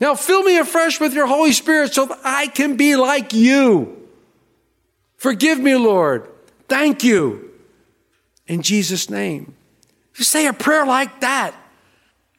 Now 0.00 0.14
fill 0.14 0.42
me 0.42 0.58
afresh 0.58 0.98
with 1.00 1.14
your 1.14 1.26
Holy 1.26 1.52
Spirit 1.52 1.94
so 1.94 2.06
that 2.06 2.18
I 2.24 2.48
can 2.48 2.76
be 2.76 2.96
like 2.96 3.32
you. 3.32 4.08
Forgive 5.16 5.60
me, 5.60 5.76
Lord. 5.76 6.28
Thank 6.68 7.04
you. 7.04 7.50
In 8.46 8.62
Jesus' 8.62 9.08
name. 9.08 9.54
You 10.16 10.24
say 10.24 10.46
a 10.46 10.52
prayer 10.52 10.84
like 10.84 11.20
that, 11.20 11.54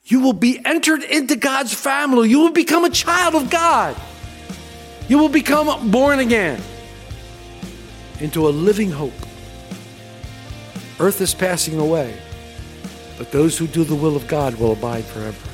you 0.04 0.20
will 0.20 0.34
be 0.34 0.60
entered 0.66 1.02
into 1.04 1.36
God's 1.36 1.74
family. 1.74 2.30
You 2.30 2.40
will 2.40 2.52
become 2.52 2.84
a 2.84 2.90
child 2.90 3.36
of 3.36 3.50
God. 3.50 3.96
You 5.08 5.18
will 5.18 5.30
become 5.30 5.92
born 5.92 6.20
again 6.20 6.62
into 8.20 8.48
a 8.48 8.52
living 8.52 8.92
hope. 8.92 9.14
Earth 11.00 11.22
is 11.22 11.34
passing 11.34 11.80
away, 11.80 12.18
but 13.18 13.32
those 13.32 13.58
who 13.58 13.68
do 13.68 13.84
the 13.84 13.96
will 13.96 14.16
of 14.16 14.28
God 14.28 14.56
will 14.56 14.74
abide 14.74 15.06
forever. 15.06 15.50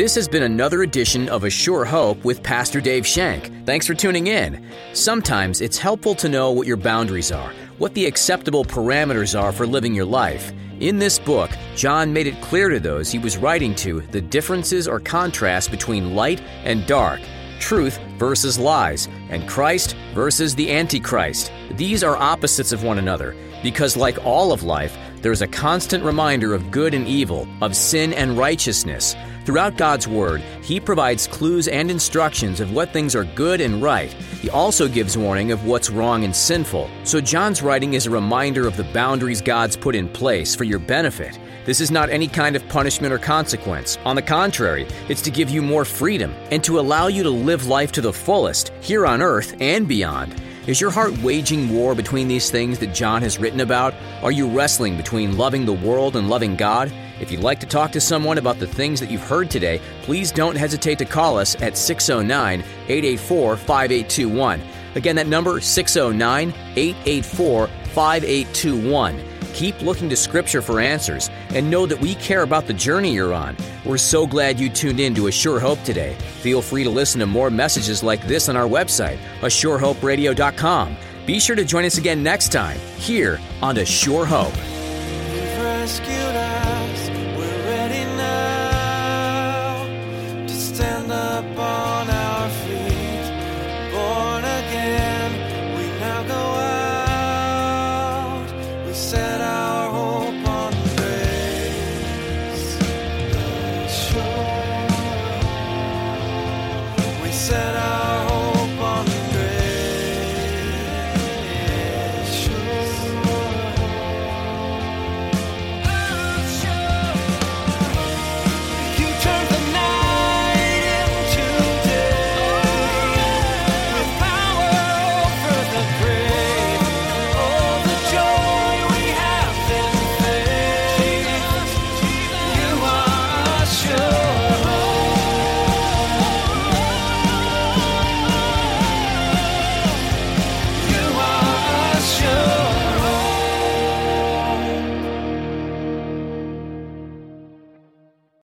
This 0.00 0.14
has 0.14 0.28
been 0.28 0.44
another 0.44 0.82
edition 0.82 1.28
of 1.28 1.44
A 1.44 1.50
Sure 1.50 1.84
Hope 1.84 2.24
with 2.24 2.42
Pastor 2.42 2.80
Dave 2.80 3.06
Shank. 3.06 3.66
Thanks 3.66 3.86
for 3.86 3.92
tuning 3.92 4.28
in. 4.28 4.64
Sometimes 4.94 5.60
it's 5.60 5.76
helpful 5.76 6.14
to 6.14 6.28
know 6.28 6.52
what 6.52 6.66
your 6.66 6.78
boundaries 6.78 7.30
are, 7.30 7.52
what 7.76 7.92
the 7.92 8.06
acceptable 8.06 8.64
parameters 8.64 9.38
are 9.38 9.52
for 9.52 9.66
living 9.66 9.94
your 9.94 10.04
life. 10.06 10.52
In 10.78 10.98
this 10.98 11.18
book, 11.18 11.50
John 11.76 12.12
made 12.12 12.28
it 12.28 12.40
clear 12.40 12.70
to 12.70 12.80
those 12.80 13.10
he 13.10 13.18
was 13.18 13.36
writing 13.36 13.74
to 13.74 14.00
the 14.00 14.22
differences 14.22 14.88
or 14.88 15.00
contrasts 15.00 15.68
between 15.68 16.14
light 16.14 16.40
and 16.64 16.86
dark, 16.86 17.20
truth 17.60 17.98
versus 18.18 18.58
lies, 18.58 19.08
and 19.28 19.48
Christ 19.48 19.94
versus 20.14 20.54
the 20.54 20.72
Antichrist. 20.72 21.52
These 21.72 22.02
are 22.02 22.16
opposites 22.16 22.72
of 22.72 22.82
one 22.82 22.98
another 22.98 23.36
because, 23.62 23.96
like 23.96 24.18
all 24.24 24.52
of 24.52 24.62
life, 24.62 24.96
there's 25.22 25.42
a 25.42 25.46
constant 25.46 26.02
reminder 26.02 26.54
of 26.54 26.70
good 26.70 26.94
and 26.94 27.06
evil, 27.06 27.46
of 27.60 27.76
sin 27.76 28.14
and 28.14 28.38
righteousness. 28.38 29.14
Throughout 29.44 29.76
God's 29.76 30.06
Word, 30.06 30.40
He 30.62 30.80
provides 30.80 31.26
clues 31.26 31.68
and 31.68 31.90
instructions 31.90 32.60
of 32.60 32.72
what 32.72 32.92
things 32.92 33.14
are 33.14 33.24
good 33.24 33.60
and 33.60 33.82
right. 33.82 34.12
He 34.12 34.48
also 34.50 34.88
gives 34.88 35.18
warning 35.18 35.52
of 35.52 35.66
what's 35.66 35.90
wrong 35.90 36.24
and 36.24 36.34
sinful. 36.34 36.90
So, 37.04 37.20
John's 37.20 37.62
writing 37.62 37.94
is 37.94 38.06
a 38.06 38.10
reminder 38.10 38.66
of 38.66 38.76
the 38.76 38.84
boundaries 38.84 39.42
God's 39.42 39.76
put 39.76 39.94
in 39.94 40.08
place 40.08 40.54
for 40.54 40.64
your 40.64 40.78
benefit. 40.78 41.38
This 41.66 41.80
is 41.80 41.90
not 41.90 42.08
any 42.08 42.26
kind 42.26 42.56
of 42.56 42.66
punishment 42.68 43.12
or 43.12 43.18
consequence. 43.18 43.98
On 44.06 44.16
the 44.16 44.22
contrary, 44.22 44.88
it's 45.10 45.20
to 45.22 45.30
give 45.30 45.50
you 45.50 45.60
more 45.60 45.84
freedom 45.84 46.34
and 46.50 46.64
to 46.64 46.80
allow 46.80 47.08
you 47.08 47.22
to 47.22 47.30
live 47.30 47.66
life 47.66 47.92
to 47.92 48.00
the 48.00 48.12
fullest, 48.12 48.72
here 48.80 49.06
on 49.06 49.20
earth 49.20 49.54
and 49.60 49.86
beyond. 49.86 50.34
Is 50.66 50.80
your 50.80 50.90
heart 50.90 51.16
waging 51.18 51.74
war 51.74 51.94
between 51.94 52.28
these 52.28 52.50
things 52.50 52.78
that 52.78 52.94
John 52.94 53.20
has 53.22 53.38
written 53.38 53.60
about? 53.60 53.92
Are 54.22 54.32
you 54.32 54.48
wrestling 54.48 54.96
between 54.96 55.36
loving 55.36 55.66
the 55.66 55.72
world 55.72 56.16
and 56.16 56.30
loving 56.30 56.56
God? 56.56 56.92
If 57.20 57.30
you'd 57.30 57.42
like 57.42 57.60
to 57.60 57.66
talk 57.66 57.92
to 57.92 58.00
someone 58.00 58.38
about 58.38 58.58
the 58.58 58.66
things 58.66 58.98
that 59.00 59.10
you've 59.10 59.20
heard 59.20 59.50
today, 59.50 59.82
please 60.02 60.32
don't 60.32 60.56
hesitate 60.56 60.98
to 60.98 61.04
call 61.04 61.38
us 61.38 61.60
at 61.60 61.76
609 61.76 62.60
884 62.60 63.56
5821. 63.56 64.62
Again, 64.94 65.16
that 65.16 65.26
number 65.26 65.60
609 65.60 66.54
884 66.76 67.66
5821. 67.66 69.24
Keep 69.52 69.82
looking 69.82 70.08
to 70.08 70.16
Scripture 70.16 70.62
for 70.62 70.80
answers 70.80 71.28
and 71.54 71.70
know 71.70 71.86
that 71.86 72.00
we 72.00 72.14
care 72.16 72.42
about 72.42 72.66
the 72.66 72.74
journey 72.74 73.12
you're 73.12 73.34
on. 73.34 73.56
We're 73.84 73.98
so 73.98 74.26
glad 74.26 74.60
you 74.60 74.68
tuned 74.68 75.00
in 75.00 75.14
to 75.14 75.26
A 75.26 75.32
Sure 75.32 75.60
Hope 75.60 75.82
today. 75.82 76.14
Feel 76.42 76.62
free 76.62 76.84
to 76.84 76.90
listen 76.90 77.20
to 77.20 77.26
more 77.26 77.50
messages 77.50 78.02
like 78.02 78.26
this 78.26 78.48
on 78.48 78.56
our 78.56 78.68
website, 78.68 79.18
ASureHopeRadio.com. 79.40 80.96
Be 81.26 81.40
sure 81.40 81.56
to 81.56 81.64
join 81.64 81.84
us 81.84 81.98
again 81.98 82.22
next 82.22 82.50
time 82.50 82.78
here 82.96 83.40
on 83.62 83.78
A 83.78 83.84
Sure 83.84 84.26
Hope. 84.26 84.54